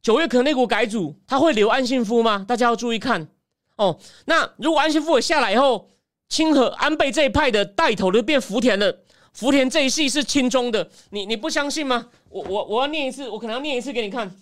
[0.00, 2.46] 九月可能内股改组，他会留安信夫吗？
[2.48, 3.28] 大家要注意看
[3.76, 4.00] 哦。
[4.24, 5.90] 那如果安信夫也下来以后，
[6.30, 9.00] 清河安倍这一派的带头就变福田了。
[9.34, 12.08] 福田这一系是轻中的，你你不相信吗？
[12.30, 14.34] 我我我要念一次，我可能要念一次给你看。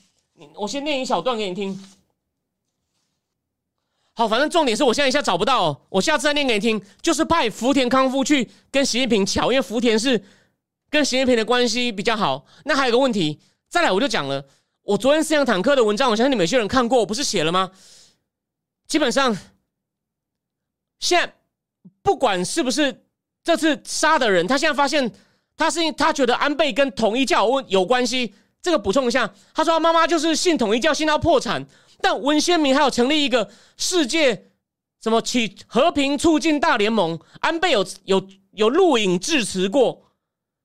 [0.54, 1.78] 我先念一小段给你听。
[4.14, 6.82] 好，反正重点是我现在一下找不到，我下次再念给你听。
[7.00, 10.22] 就是派福田康夫去跟习近平巧，因为福田是
[10.90, 12.44] 跟习近平的关系比较好。
[12.64, 14.46] 那还有个问题，再来我就讲了，
[14.82, 17.70] 我昨天思想坦克的文章，我相信你们有些人看过，我不是写了吗？
[18.86, 19.36] 基本上，
[20.98, 21.32] 现在
[22.02, 23.04] 不管是不是。
[23.42, 25.10] 这次杀的人，他现在发现
[25.56, 28.34] 他是他觉得安倍跟统一教有关系。
[28.62, 31.66] 这个补充一下，他说他妈妈就是信统一教，信到破产。
[32.02, 34.50] 但文先明还有成立一个世界
[35.02, 40.12] 什么起和平促进大联盟，安倍有有有录影致辞过，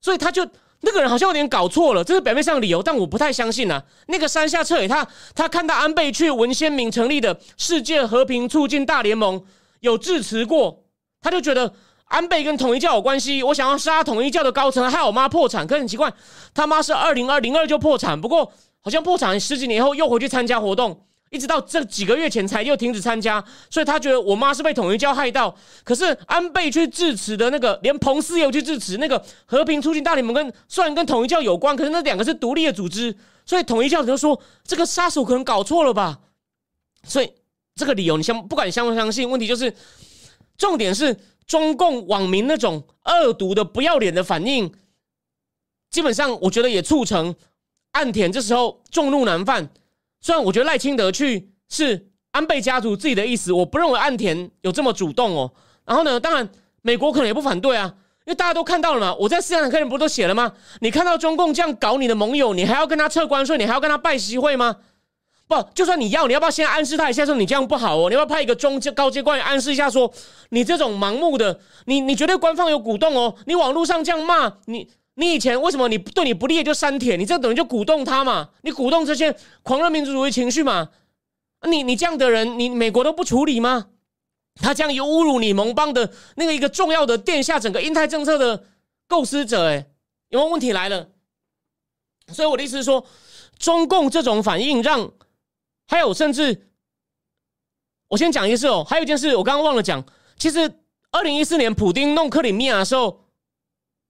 [0.02, 0.46] 所以他就
[0.82, 2.04] 那个人好像有点搞错了。
[2.04, 3.84] 这是表面上理由，但我不太相信啊。
[4.08, 9.44] 那个山下彻也，他他看到安倍去文先明成立的世界和平促进大联盟
[9.80, 10.84] 有致辞过，
[11.22, 11.74] 他就觉得。
[12.06, 15.66] 安倍跟统一教有关系，我想要杀统一教的高层，害我妈破产。
[15.66, 16.12] 可很奇怪，
[16.54, 23.44] 他妈是二零二零二就破产，不过好像破产十几年后又回去参加活动，一直到这几个月前才又停止参加。
[23.72, 25.54] 所以他觉得我妈是被统一教害到。
[25.84, 28.98] 可是安倍去致辞的那个，连彭斯也去致辞。
[28.98, 33.14] 那个和平促进大联盟跟虽然跟统一教有关，可是那两个是独立的组织，
[33.48, 36.20] 所以统一教就说这个杀手可能搞错了吧。
[37.04, 37.34] 所以
[37.76, 39.76] 这个理由你相不管相不相信，问题就是
[40.56, 41.18] 重点是。
[41.48, 44.72] 中共网民那种恶毒的、不要脸的反应，
[45.92, 47.36] 基本上我觉得也促成
[47.92, 49.70] 岸田这时候众怒难犯。
[50.22, 55.54] 虽然我觉得赖清德去是安倍家族自己的意思，我不认为岸田有这么主动哦。
[55.86, 56.50] 然后呢，当然
[56.82, 57.94] 美国可能也不反对啊，
[58.26, 59.16] 因为大家都看到了嘛。
[59.20, 60.54] 我在思想课里不都写了吗？
[60.82, 64.78] 你看到中共这样搞你的盟友，你还要跟他撤关税，你还要跟他拜习会吗？
[65.48, 68.10] 不，就算你要，你要不要先暗示他一下，说你这样不好哦？
[68.10, 70.12] 你要不要派一个中阶高阶官员暗示一下，说
[70.50, 73.36] 你这种盲目的，你你绝对官方有鼓动哦。
[73.46, 77.16] 你网络上这样骂你，你以前为什么你对你不利就删帖？
[77.16, 78.50] 你这等于就鼓动他嘛？
[78.64, 80.90] 你鼓动这些狂热民族主义情绪嘛？
[81.68, 83.86] 你你这样的人，你美国都不处理吗？
[84.60, 88.64] 他这样有侮辱你盟邦的那个一个重要的殿下，整个印太政策的
[89.08, 89.86] 构思者，哎，
[90.30, 91.10] 有没有问题来了？
[92.34, 93.06] 所以我的意思是说，
[93.60, 95.12] 中共这种反应让。
[95.88, 96.70] 还有，甚至
[98.08, 98.84] 我先讲一件事哦。
[98.84, 100.04] 还有一件事，我刚刚忘了讲。
[100.38, 100.60] 其实，
[101.12, 103.26] 二零一四年普丁弄克里米亚的时候，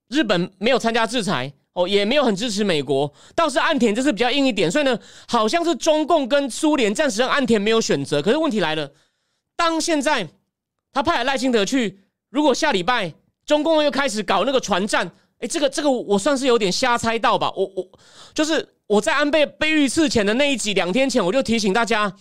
[0.07, 3.13] 日本没有参加制裁哦，也没有很支持美国。
[3.35, 4.97] 倒是岸田这次比较硬一点，所以呢，
[5.27, 8.21] 好像是中共跟苏联暂时让岸田没有选择。
[8.21, 8.91] 可是问题来了，
[9.55, 10.27] 当现在
[10.91, 11.99] 他派赖清德去，
[12.29, 13.13] 如果下礼拜
[13.45, 15.11] 中共又开始搞那个船战，
[15.47, 17.51] 这个这个我算是有点瞎猜到吧？
[17.55, 17.87] 我我
[18.33, 18.67] 就是。
[18.87, 22.15] 我在安倍被遇刺前的那一集，两天前我就提醒大家，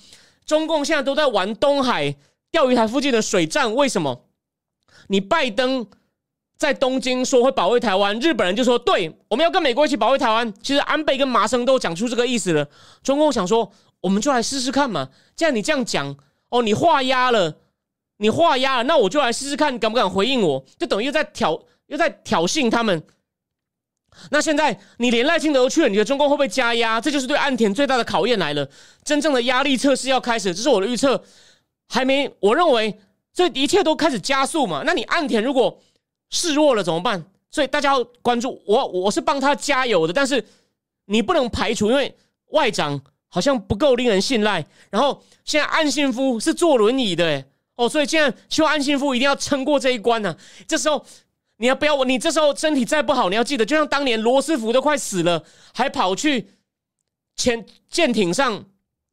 [0.47, 2.17] 中共现在都在玩东海
[2.51, 3.75] 钓鱼台附近的水战。
[3.75, 4.25] 为什么？
[5.09, 5.87] 你拜登
[6.57, 10.51] 在东京说会保卫台湾，日本人就说对，我们要跟美国一起保卫台湾。
[10.63, 12.67] 其实安倍跟麻生都讲出这个意思了。
[13.03, 13.71] 中共想说，
[14.01, 15.11] 我们就来试试看嘛。
[15.37, 16.17] 既然你这样讲，
[16.49, 17.59] 哦，你画押了，
[18.17, 20.65] 你画押了，那我就来试试看，你敢不敢回应我？
[20.79, 21.61] 就等于在挑，
[21.95, 23.03] 又在挑衅他们。
[24.31, 27.01] 那现在你连赖清德都去了，你的中共会不会加压？
[27.01, 28.69] 这就是对岸田最大的考验来了。
[29.03, 31.21] 真正的压力测试要开始，这是我的预测，
[31.89, 32.33] 还没。
[32.39, 32.97] 我认为
[33.33, 34.85] 这一切都开始加速嘛。
[34.87, 35.81] 那你岸田如果
[36.31, 37.25] 示弱了怎么办？
[37.51, 40.13] 所以大家要关注我，我是帮他加油的。
[40.13, 40.45] 但是
[41.07, 42.17] 你不能排除，因为
[42.53, 44.65] 外长好像不够令人信赖。
[44.91, 50.37] 然后现在岸信夫是坐轮椅的，哦，所以现在希望岸信夫一定要撑过这一关呢。
[50.69, 51.05] 这时候。
[51.65, 52.05] 你要不要我？
[52.05, 55.43] 你这时候身体再不好，你要记得，就像当年罗斯福都快死了，
[55.73, 56.51] 还跑去
[57.37, 58.67] 潜舰艇上，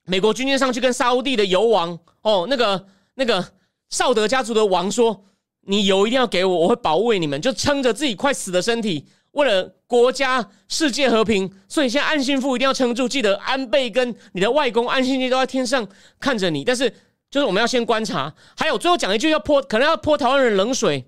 [0.04, 3.54] 美国军舰上去跟沙地的油王哦，那个那个
[3.89, 5.24] 绍德家族的王说
[5.66, 13.08] ：“你油一定要给我，我会保卫你们。”就撑着自己快死的身体，为了国家世界和平，所以现在安信夫一定要撑住。
[13.08, 15.88] 记得安倍跟你的外公安信基都在天上
[16.20, 16.89] 看着你，但是
[17.30, 18.34] 就是我们要先观察。
[18.58, 21.06] 还有最后讲一句，要泼可能要泼台湾人冷水。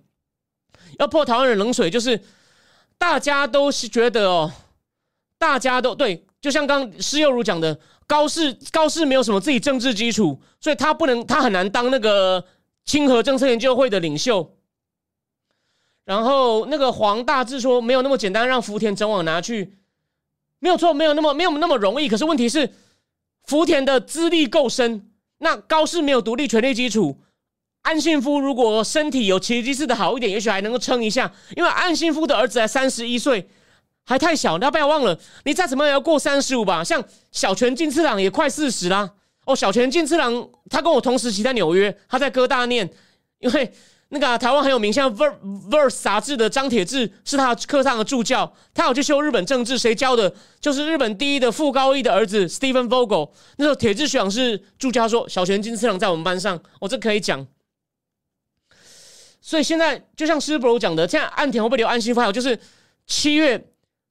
[1.00, 2.20] 要泼台湾人冷水，就是
[2.98, 4.52] 大家都是觉得哦，
[5.38, 12.44] 大家都对，就像刚施幼如讲的，高市高市没有什么自己政治基础，所以他不能，他很难当那个
[12.86, 14.56] 清河政策研究会的领袖。
[16.06, 19.78] 然后那个黄大志说，没有那么简单，让福田整网拿去，
[20.60, 22.10] 没有错，没有那么没有那么容易。
[22.10, 22.70] 可是问题是，
[23.46, 27.22] 福田的资历够深，那高市没有独立权力基础。
[27.84, 31.32] 安信夫如果身体有奇迹似的好一点，也许还能够撑一下。
[31.56, 33.48] 因为安信夫的儿子才三十一岁，
[34.06, 34.58] 还太小。
[34.58, 36.82] 你要不要忘了，你再怎么也要过三十五吧？
[36.84, 39.12] 像小泉进次郎也快四十啦。
[39.46, 42.90] 哦，小泉进次郎他跟我同时期在纽约，他在哥大念。
[43.40, 43.74] 因为
[44.08, 45.34] 那个台湾很有名，像《Ver
[45.70, 50.34] Verse》杂志的张铁志是他课上的助教，他有去修日本政治，谁教的？
[50.62, 53.30] 就是日本第一的副高一的儿子 Stephen Vogel。
[53.58, 57.46] 那时候铁志学长是助教，说小泉进次郎在我们班上，我这可以讲。
[59.46, 62.58] 所以现在就像施伯讲的，现在岸田会不会留安心发有就是
[63.06, 63.62] 七月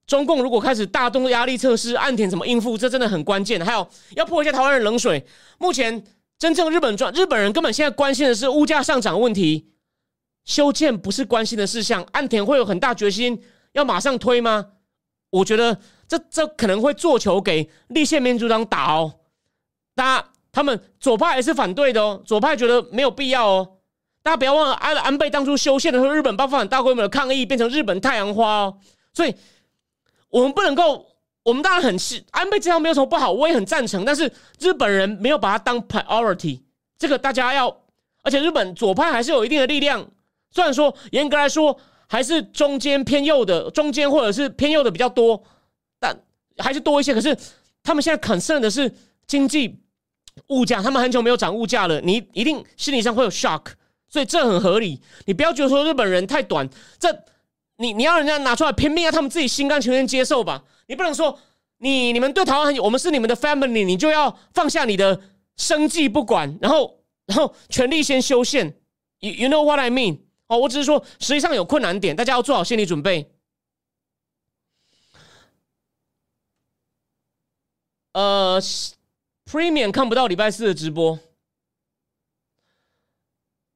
[0.06, 3.58] 中共如果开始大动压力测试，岸田怎么应付，这真的很关键。
[3.64, 5.24] 还有要泼一下台湾人冷水。
[5.58, 6.04] 目前
[6.38, 9.70] 真正日本状，日本人根本现在关心的是物价上涨问题，
[10.44, 12.02] 修建不是关心的事项。
[12.12, 14.66] 岸田会有很大决心要马上推吗？
[15.30, 19.20] 我觉得这这可能会做球给立宪民主党打哦。
[19.94, 23.78] 大家他们左派也是反对的哦，左派觉得没有必要哦。
[24.22, 28.78] 大家不要忘了，安安倍当初修宪的时候，日本爆发很大规模的抗议，变成日本太阳花哦。
[29.12, 29.34] 所以，
[30.28, 31.04] 我们不能够，
[31.42, 34.04] 我们当然很是安倍这样没有什么不好，我也很赞成。
[34.04, 36.62] 但是日本人没有把它当 priority，
[36.96, 37.68] 这个大家要，
[38.22, 40.08] 而且日本左派还是有一定的力量，
[40.52, 45.42] 虽然说严格来说还是中间偏右的，中间或者是偏右的比较多，
[45.98, 46.16] 但
[46.58, 47.12] 还是多一些。
[47.12, 47.36] 可是
[47.82, 48.94] 他们现在 concern 的是
[49.26, 49.80] 经济
[50.46, 53.62] 物价，他们很久没有涨物价了，你一定心理上会有 shock。
[54.12, 57.08] 所以这很合理，你不要觉得说日本人太短，这
[57.76, 60.62] 你你要人家拿出来拼命，要他们自己心甘情愿接受吧。
[60.86, 61.38] 你不能说
[61.78, 65.18] 你你们对台湾很，我们是你们的 family，你就要放下你的
[65.56, 68.76] 生计不管，然后然后全力先修宪。
[69.20, 70.18] You you know what I mean？
[70.46, 73.32] 哦，我只是说实际上有困难点，大家要做好心理准备。
[78.12, 78.60] 呃
[79.50, 81.18] ，Premium 看不到礼拜四的直播。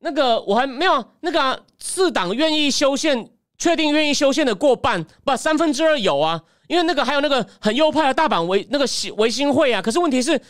[0.07, 3.29] 那个我还没有那个四档愿意修宪，
[3.59, 6.41] 确定愿意修宪的过半，不三分之二有啊。
[6.69, 8.87] 因为那个还有那个很右派的大阪维那个
[9.17, 9.83] 维新会啊。
[9.83, 10.41] 可是问题是，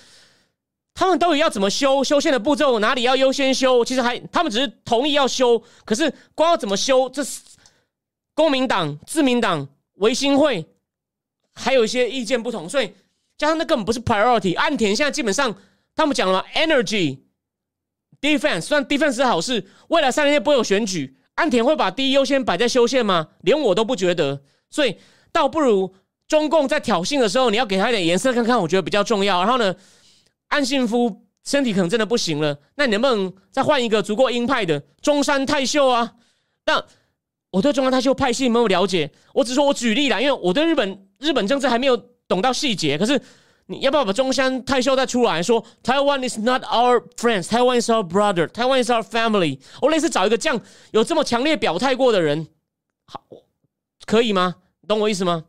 [0.93, 3.83] 他们到底要怎么修修宪的步骤，哪里要优先修？
[3.83, 7.23] 其实还他们只是同意要修，可是光要怎么修，这
[8.35, 10.67] 公民党、自民党、维新会
[11.55, 12.93] 还有一些意见不同，所以
[13.39, 14.55] 加上那根本不是 priority。
[14.59, 15.57] 岸田现在基本上
[15.95, 17.21] 他们讲了 energy。
[18.21, 23.29] Defense 算 defense 是好事，未来三年内不会有选举，安田会把第一优先摆在修宪吗？
[23.43, 24.97] 连我都不觉得，所以
[25.33, 25.95] 倒不如
[26.27, 29.41] 中共在挑衅的时候，你要给他一点颜色看看，我觉得比较重要。
[29.43, 29.75] 然后呢，
[30.49, 36.15] 岸信夫身体可能真的不行了，那你能不能再换一个足够鹰派的中山泰秀啊？
[36.65, 36.83] 那
[37.51, 41.97] 我对中山泰秀派系没有了解，我只说我举例啦，因为我对日本日本政治还没有
[42.27, 43.21] 懂到细节，可是。
[43.69, 47.49] 你要不要把中山泰秀再出来说？Taiwan is not our friends.
[47.49, 48.47] Taiwan is our brother.
[48.47, 49.61] Taiwan is our family.
[49.81, 50.61] 我类似找一个这样
[50.93, 52.47] 有这么强烈表态过的人，
[53.07, 53.21] 好，
[54.07, 54.57] 可以吗？
[54.87, 55.45] 懂我意思吗？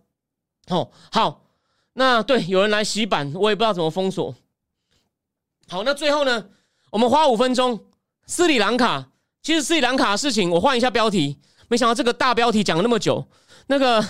[0.70, 1.46] 哦，好，
[1.94, 4.36] 那对，有人来洗版，我也不知道怎么封锁。
[5.68, 6.50] 好，那最后呢，
[6.90, 7.86] 我们花五分钟，
[8.26, 9.12] 斯里兰卡。
[9.44, 11.38] 其实斯里兰卡的事情，我换一下标题，
[11.70, 13.28] 没想到这个大标题讲了那么久。
[13.68, 14.04] 那个，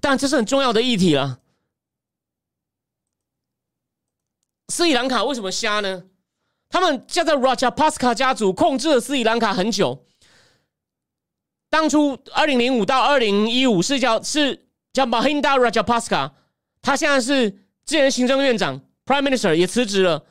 [0.00, 1.39] 但这是很重要的议题了。
[4.70, 6.04] 斯里兰卡为什么瞎呢？
[6.68, 10.06] 他们家在 Rajapaksa 家族控制了斯里兰卡很久。
[11.68, 16.30] 当初二零零五到二零一五是叫是叫 Mahinda Rajapaksa，
[16.80, 20.24] 他现在是之前行政院长 Prime Minister 也辞职了。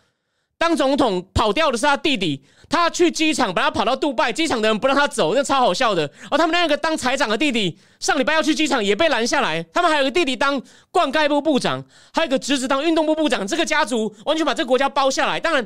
[0.60, 6.02] 当总统跑掉的是他弟弟，他去机场，把他跑到杜拜，机场的人不让他走，那超好笑的。
[6.20, 9.64] 然后他们那个当财长的弟弟，上礼拜要去机场也被拦下来。
[9.74, 11.82] 他们还有个弟弟当灌溉部部长，
[12.14, 13.48] 还有个侄子当运动部部长。
[13.48, 15.40] 这个家族完全把这个国家包下来。
[15.40, 15.66] 当然，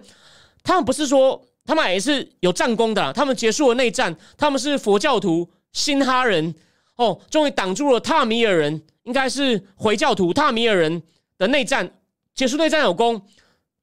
[0.63, 6.53] 他们不是说他们也是有战功的，他们结束了内战，他们是佛教徒新哈人
[6.97, 11.01] 哦，终于挡住了塔米尔人，应该是回教徒塔米尔人
[11.39, 11.91] 的内战，
[12.35, 13.19] 结束内战有功，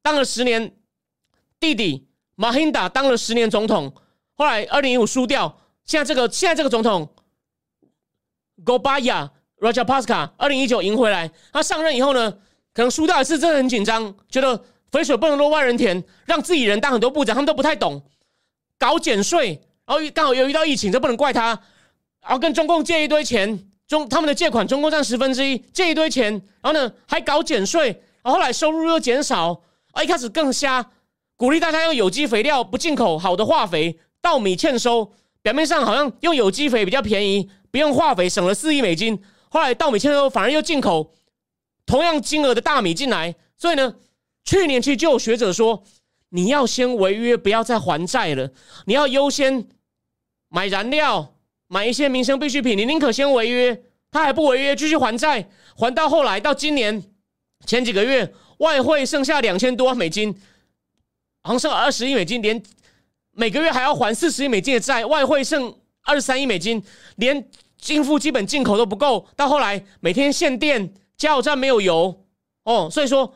[0.02, 0.72] 当了十年。
[1.60, 3.94] 弟弟马欣达当了十年总统，
[4.34, 5.58] 后来二零一五输掉。
[5.84, 7.06] 现在这个现在这个总统
[8.64, 11.30] Gobaya Rajapaksa 二零一九赢回来。
[11.52, 12.30] 他上任以后呢，
[12.72, 18.02] 可能输掉一次，真的很紧张，觉得肥水不能落外人田，让自己人当很多部长，他们都不太懂，
[18.78, 21.48] 搞减税，然后刚好又遇到疫情，这不能怪他，
[22.22, 26.32] 然后跟中共借一堆钱，中他们的借款中共占十分之一，借一堆钱，
[26.62, 27.88] 然后呢还搞减税，
[28.22, 29.60] 然后后来收入又减少，
[29.92, 30.90] 啊一开始更瞎。
[31.40, 33.98] 鼓励大家用有机肥料，不进口好的化肥。
[34.20, 35.10] 稻米欠收，
[35.40, 39.18] 表面上好像用有机肥比较便宜，不用化肥省了四亿美金。
[39.48, 41.14] 后来稻米欠收，反而又进口
[41.86, 43.34] 同样金额的大米进来。
[43.56, 43.94] 所以呢，
[44.44, 45.82] 去年其实就有学者说，
[46.28, 48.50] 你要先违约，不要再还债了。
[48.84, 49.66] 你要优先
[50.50, 51.36] 买燃料，
[51.68, 52.76] 买一些民生必需品。
[52.76, 57.02] 你宁可先违约，他还不违约，继续还债，还到后来到今年
[57.64, 60.38] 前几个月，外汇剩下两千多万美金。
[61.42, 62.62] 好像剩二十亿美金，连
[63.32, 66.82] 每个月还要还四十亿美金的债，外汇剩二十三亿美金，
[67.16, 67.48] 连
[67.86, 69.26] 应付基本进口都不够。
[69.34, 72.24] 到后来每天限电，加油站没有油
[72.64, 73.34] 哦，所以说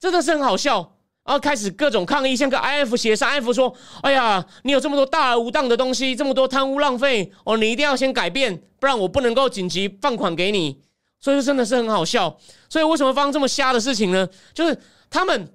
[0.00, 0.92] 真的是很好笑。
[1.24, 10.82] 然后开始各种抗议，像个 I F 协商，I F 说：“哎呀，你有这么多大而无当的东西，这么多贪污浪费哦，你一定要先改变，不然我不能够紧急放款给你。”
[11.18, 12.38] 所以说真的是很好笑。
[12.68, 14.28] 所以为什么发生这么瞎的事情呢？
[14.52, 14.78] 就是
[15.08, 15.48] 他们。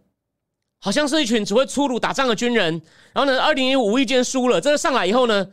[0.81, 5.45] 好像是一群只会粗鲁打仗的军人，然后呢，二零一五无意间输了，这个上来以后呢，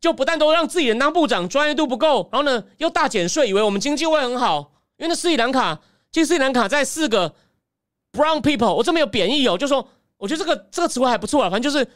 [0.00, 4.72] 就不但都让自己人当部长，专业度不够，然后呢又大减税，以为我们经济会很好。
[4.96, 7.32] 因为那斯里兰卡，其实斯里兰卡在四个
[8.12, 11.86] brown people，我这边有贬义哦，就说我觉得这个这个词汇还不错啊，反正就是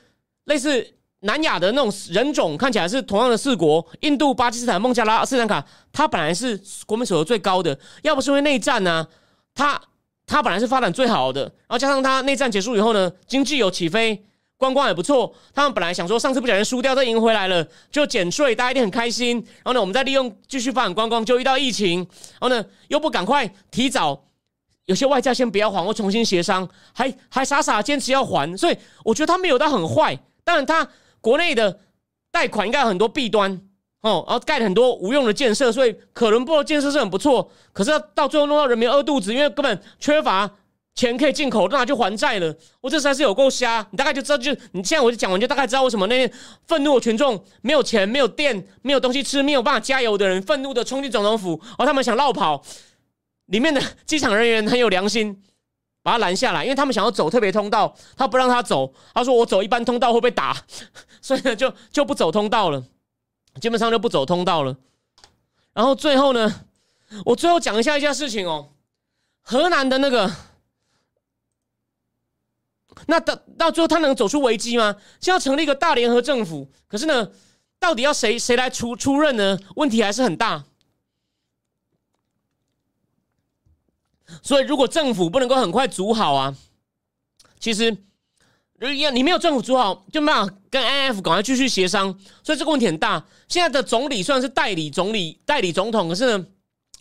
[0.45, 0.87] 类似
[1.21, 9.09] 南亚的那种人种，看起来是同样的四国，印度、巴基斯坦、孟加拉、斯里兰卡，它本来是国民所得最高的，要不是因为内战呢，
[9.53, 9.83] 它。
[10.29, 14.23] 它本来是发展最好的，然后加上它内战结束以后呢，经济有起飞，
[14.59, 15.35] 观光也不错。
[15.55, 19.39] 他们本来想说，上次不小心输掉，再赢回来了，就减税，大家一定很开心。
[19.65, 22.01] 然后呢，我们再利用继续发展观光，就遇到疫情，
[22.39, 24.23] 然后呢，又不赶快提早，
[24.85, 28.55] 有些外债先不要还，或重新协商，还还傻傻坚持要还。
[28.57, 30.87] 所以我觉得他没有到很坏，当然他
[31.23, 31.81] 国内的
[32.31, 33.63] 贷款应该有很多弊端。
[34.03, 40.49] 哦，然后盖了很多无用的建设，所以可伦坡建设是很不错，可是到最后弄到人民饿肚子，因为根本缺乏
[40.95, 42.55] 钱可以进口，那就还债了。
[42.81, 46.33] 我这实在是有够瞎，你大概就知道，就你现在我就讲完，就大概知道为什么那些
[46.67, 52.63] 愤怒的群众没有钱、没有电、没有东西吃、没有办法加油的人，愤怒的冲进总统府，而他们想绕跑。
[53.47, 55.43] 里面的机场人员很有良心，
[56.03, 60.55] 把他拦下来，因为他们想要走特别通道，他不让他走，他说我走一般通道会被打，
[61.23, 62.85] 所以呢就就不走通道了，
[63.61, 64.77] 基本上就不走通道了。
[65.73, 66.67] 然后最后呢，
[67.25, 68.73] 我最后讲一下一件事情哦，
[69.43, 70.31] 河南的那个，
[73.07, 74.97] 那到到最后他能走出危机吗？
[75.21, 77.31] 现在成立一个大联合政府，可是呢，
[77.79, 79.59] 到底要谁谁来出出任呢？
[79.77, 80.65] 问题还是很大。
[84.43, 86.55] 所以，如果政府不能够很快组好啊，
[87.59, 87.97] 其实
[88.79, 92.17] 要你没有政府组好，就没有跟 N F 赶快继续协商。
[92.45, 93.25] 所以这个问题很大。
[93.49, 96.47] 现在的总理算是代理总理、代理总统，可是呢，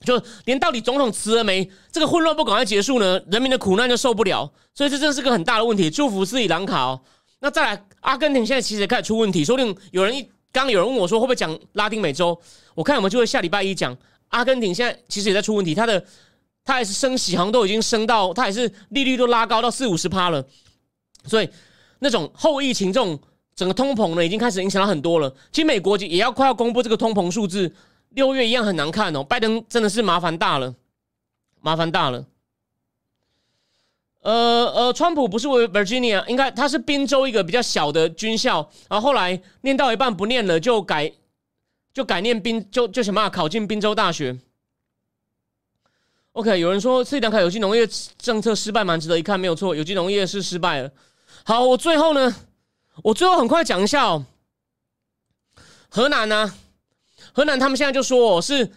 [0.03, 4.51] 就连到底总统辞了没，这个混乱不赶快结束呢，人民的苦难就受不了。
[4.73, 5.89] 所以这真是个很大的问题。
[5.89, 6.99] 祝福斯里兰卡哦。
[7.39, 9.45] 那再来，阿根廷现在其实也开始出问题。
[9.45, 12.39] 说不定有人一刚有人问我说，会不会讲拉丁美洲？
[12.73, 13.95] 我看我们就会下礼拜一讲
[14.29, 14.73] 阿根廷。
[14.73, 16.03] 现在其实也在出问题，它的。
[16.69, 20.45] 它还是升息，好像都已经升到，它还是利率都拉高到四五十趴了，
[21.25, 21.47] 所以
[21.99, 23.19] 那种后疫情这种
[23.55, 25.33] 整个通膨呢，已经开始影响到很多了。
[25.51, 27.73] 其实美国也要快要公布这个通膨数字，
[28.09, 29.23] 六月一样很难看哦。
[29.23, 30.75] 拜登真的是麻烦大了，
[31.61, 32.25] 麻烦大了。
[34.21, 41.11] 呃呃，川普不是为 Virginia，应该他是宾州一个比较小的军校，然后后来念到一半不念了，就改
[41.93, 44.37] 就改念宾，就就想办法考进宾州大学。
[46.33, 47.87] OK，有人说斯里兰卡有机农业
[48.17, 50.91] 政策失败，蛮值得一看，没有错，有机农业是失败了。
[51.47, 52.35] 好，我最后呢，
[53.01, 54.25] 我最后很快讲一下哦，
[55.87, 56.53] 河南呢，
[57.31, 58.69] 河南他们现在就说是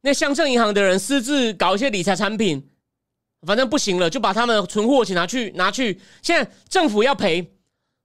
[0.00, 2.68] 那乡镇银行的人私自搞一些理财产品，
[3.46, 7.48] 反正不行了，就把他们存货钱拿去拿去，现在政府要赔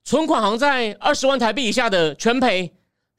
[0.04, 2.72] 存款，好像在二十万台币以下的全赔，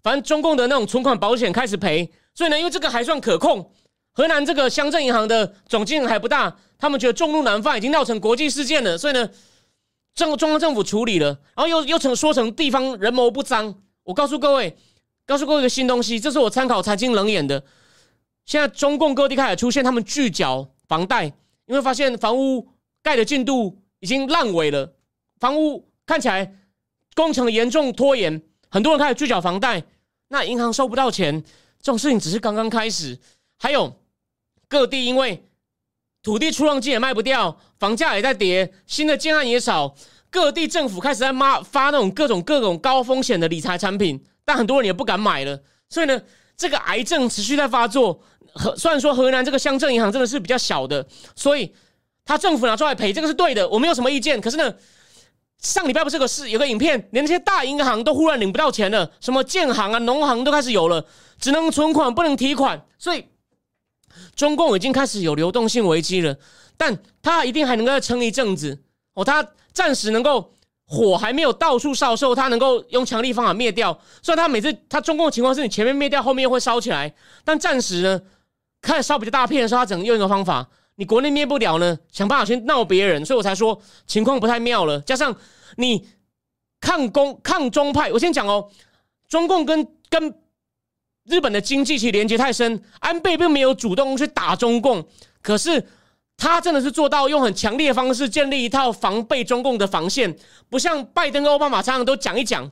[0.05, 3.73] 反正中共的那种存款保险开始赔，所以呢，因为这个还算可控。
[4.13, 9.29] 河南这个乡镇银行的总金额还不大，他们觉得众怒难犯，已经闹成国际事件了，所以呢，
[10.15, 13.75] 政中央政府处理了，然后又又成说成地方人谋不臧。
[14.05, 14.77] 我告诉各位，
[15.27, 17.65] 告诉各位一个新东西，这是我参考财经冷眼的。
[18.45, 21.25] 现在中共各地开始出现他们拒缴房贷，
[21.67, 22.69] 因为发现房屋
[23.03, 24.95] 盖的进度已经烂尾了，
[25.39, 26.55] 房屋看起来
[27.15, 29.83] 工程严重拖延，很多人开始拒缴房贷，
[30.29, 31.43] 那银行收不到钱，
[31.81, 33.19] 这种事情只是刚刚开始，
[33.59, 33.95] 还有。
[34.69, 35.45] 各地因为
[36.23, 39.93] 土地出让金也卖不掉，房价也在跌，新的建案也少，
[40.31, 45.61] 各地政府开始在发发那种各种各种高风险的理财产品，但很多人也不敢买了。
[45.89, 46.23] 所以呢，
[46.57, 48.21] 这个癌症持续在发作。
[48.55, 51.05] 河虽然说河南这个乡镇银行真的是比较小的，
[51.35, 51.75] 所以
[52.25, 54.41] 他政府拿出来赔，这个是对的，我没有什么意见。
[54.41, 54.73] 可是呢，
[55.59, 61.05] 上礼拜不是个事，有个影片，连那些大银行都忽然领不到钱了，什么建行啊、农行都开始有了，
[61.41, 63.25] 只能存款不能提款，所以。
[64.35, 66.37] 中共已经开始有流动性危机了，
[66.77, 68.79] 但他一定还能够撑一阵子
[69.15, 69.25] 哦。
[69.25, 70.53] 他暂时能够
[70.87, 73.99] 火还没有到处烧的时候，他能够用强力方法灭掉。
[74.23, 78.21] 虽然他每次他中共的情况是你前面灭掉，后面又会烧起来，但暂时呢，
[78.81, 80.69] 开始烧比较大片的时候，他只能用一个方法。
[80.97, 85.01] 你国内灭不了呢，想办法去闹别人，所以我才说情况不太妙了。
[85.01, 85.35] 加上
[85.77, 86.07] 你
[86.81, 88.71] 抗攻抗中派，我先讲哦，
[89.29, 90.42] 中共跟跟。
[91.25, 95.07] 日本的经济其实连接太深，安倍并没有主动去打中共，
[95.41, 95.87] 可是
[96.37, 100.37] 他真的是做到用很强烈的方式建立一套防备中共的防线，
[100.69, 102.69] 不像拜登跟奥巴马常常都讲一讲，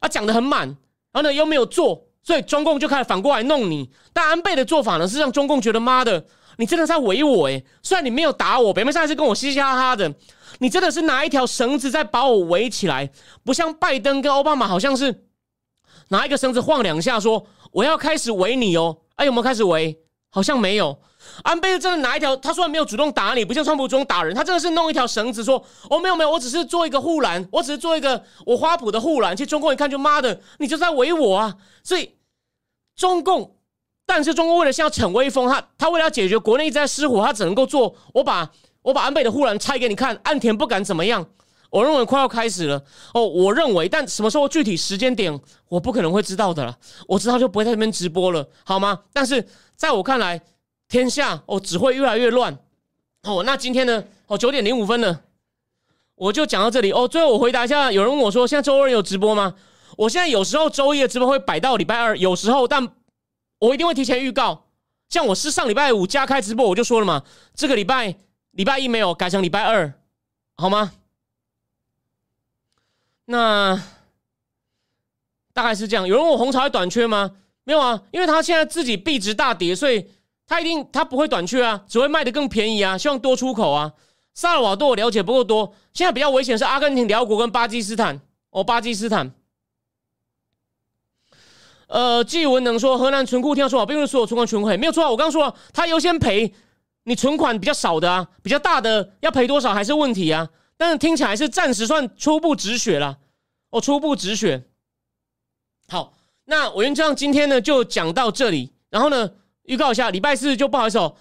[0.00, 0.76] 啊讲的很满，然
[1.14, 3.90] 后呢又没有做，所以中共就开始反过来弄你。
[4.12, 6.26] 但安倍的做法呢是让中共觉得妈的，
[6.58, 10.12] 你真的在围我诶，虽然你没有打我，表面上是跟我嘻嘻哈哈的，
[10.58, 13.10] 你真的是拿一条绳子在把我围起来，
[13.42, 15.24] 不像拜登跟奥巴马好像是
[16.08, 17.46] 拿一个绳子晃两下说。
[17.76, 18.96] 我要开始围你哦！
[19.16, 19.98] 哎，有没有开始围？
[20.30, 20.98] 好像没有。
[21.42, 31.54] 安倍真的拿一条，他虽然没有主动打你，不像川普主动打人，他真的是弄一条绳子说：“哦，没有没有，我只是做一个护栏，我只是做一个我花圃的护栏。”其实中共一看就妈的，你就在围我啊！
[31.84, 32.14] 所以
[32.96, 33.56] 中共，
[34.06, 38.50] 但是中共为了要逞威风，他他为了要解决国内一直在失火，他只能够做我把
[38.80, 41.26] 我把安倍的护栏拆给你看，岸田不敢怎么样。
[41.70, 42.82] 我认为快要开始了
[43.14, 46.78] 哦，我认为，但什么时候具体时间点，我不可能会知道的了。
[47.06, 49.02] 我知道就不会在这边直播了，好吗？
[49.12, 50.40] 但是在我看来，
[50.88, 52.56] 天下哦只会越来越乱
[53.22, 53.42] 哦。
[53.44, 54.04] 那今天呢？
[54.28, 55.22] 哦，九点零五分了，
[56.14, 57.06] 我就讲到这里哦。
[57.06, 59.54] 最后我回答一下，有人问我说，现在周二有直播吗？
[59.96, 62.88] 我现在有时候周一的直播会摆到礼拜二，有时候，但
[63.60, 64.64] 我一定会提前预告。
[65.08, 67.22] 像我是上礼拜五加开直播，我就说了嘛，
[67.54, 68.16] 这个礼拜
[68.50, 69.92] 礼拜一没有改成礼拜二，
[70.56, 70.92] 好吗？
[73.26, 73.80] 那
[75.52, 76.06] 大概是这样。
[76.06, 77.32] 有人问我红茶会短缺吗？
[77.64, 80.08] 没有啊，因为他现在自己币值大跌，所以
[80.46, 83.92] 他一定他不会短缺啊，只会卖的更便宜啊，希望多出口啊。
[84.34, 88.20] 萨尔瓦多我了解不够多，现在比较危险是阿根廷、辽国跟巴基斯坦。
[88.50, 89.32] 哦，巴基斯坦。
[91.88, 95.10] 呃，季文能说河南存库听他说好，并不是所有存款全赔，没有错啊。
[95.10, 96.54] 我刚刚说了，他优先赔
[97.04, 100.48] 你存款比较少的啊，比较大的要赔多少还是问题啊。
[100.76, 103.18] 但是听起来是暂时算初步止血了，
[103.70, 104.64] 哦，初步止血。
[105.88, 106.12] 好，
[106.44, 109.30] 那我原这样今天呢就讲到这里，然后呢
[109.64, 111.14] 预告一下，礼拜四就不好意思哦，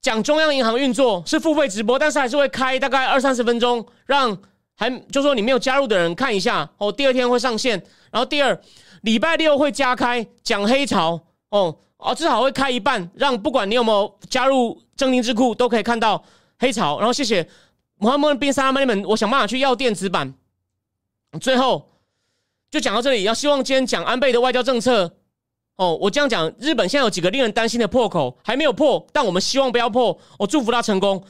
[0.00, 4.36] 讲中央银行运作是付费直播，但是还是会开大概二三十分钟，让
[4.76, 6.92] 还就说你没有加入的人看一下哦。
[6.92, 8.60] 第二天会上线，然后第二。
[9.02, 11.12] 礼拜六会加开讲黑潮
[11.50, 16.20] 哦哦，至少会开一半，让不管你有没有加入正定智库，都可以看到
[16.58, 16.98] 黑潮。
[16.98, 17.48] 然后谢谢
[17.98, 20.32] 摩哈默宾沙拉曼们，我想办法去要电子版。
[21.40, 21.90] 最后
[22.70, 25.16] 就讲到这里，要希望今天讲安倍的外交政策
[25.76, 25.96] 哦。
[26.00, 30.16] 我这样讲，日本现在有几个令人担心的破口还没有破，但我们希望不要破。
[30.38, 31.22] 我祝福他成功。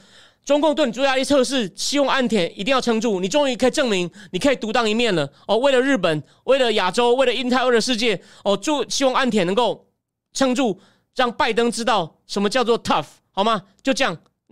[0.45, 3.19] 中共对你做压力测试，希望安田一定要撑住。
[3.19, 5.57] 你终于可以证明你可以独当一面了哦！
[5.57, 8.55] 为了日本，为了亚洲，为了印太，为了世界哦！
[8.55, 9.87] 祝希望安田能够
[10.33, 10.79] 撑住，
[11.15, 13.63] 让拜登知道什么叫做 tough，好吗？
[13.83, 14.17] 就这样，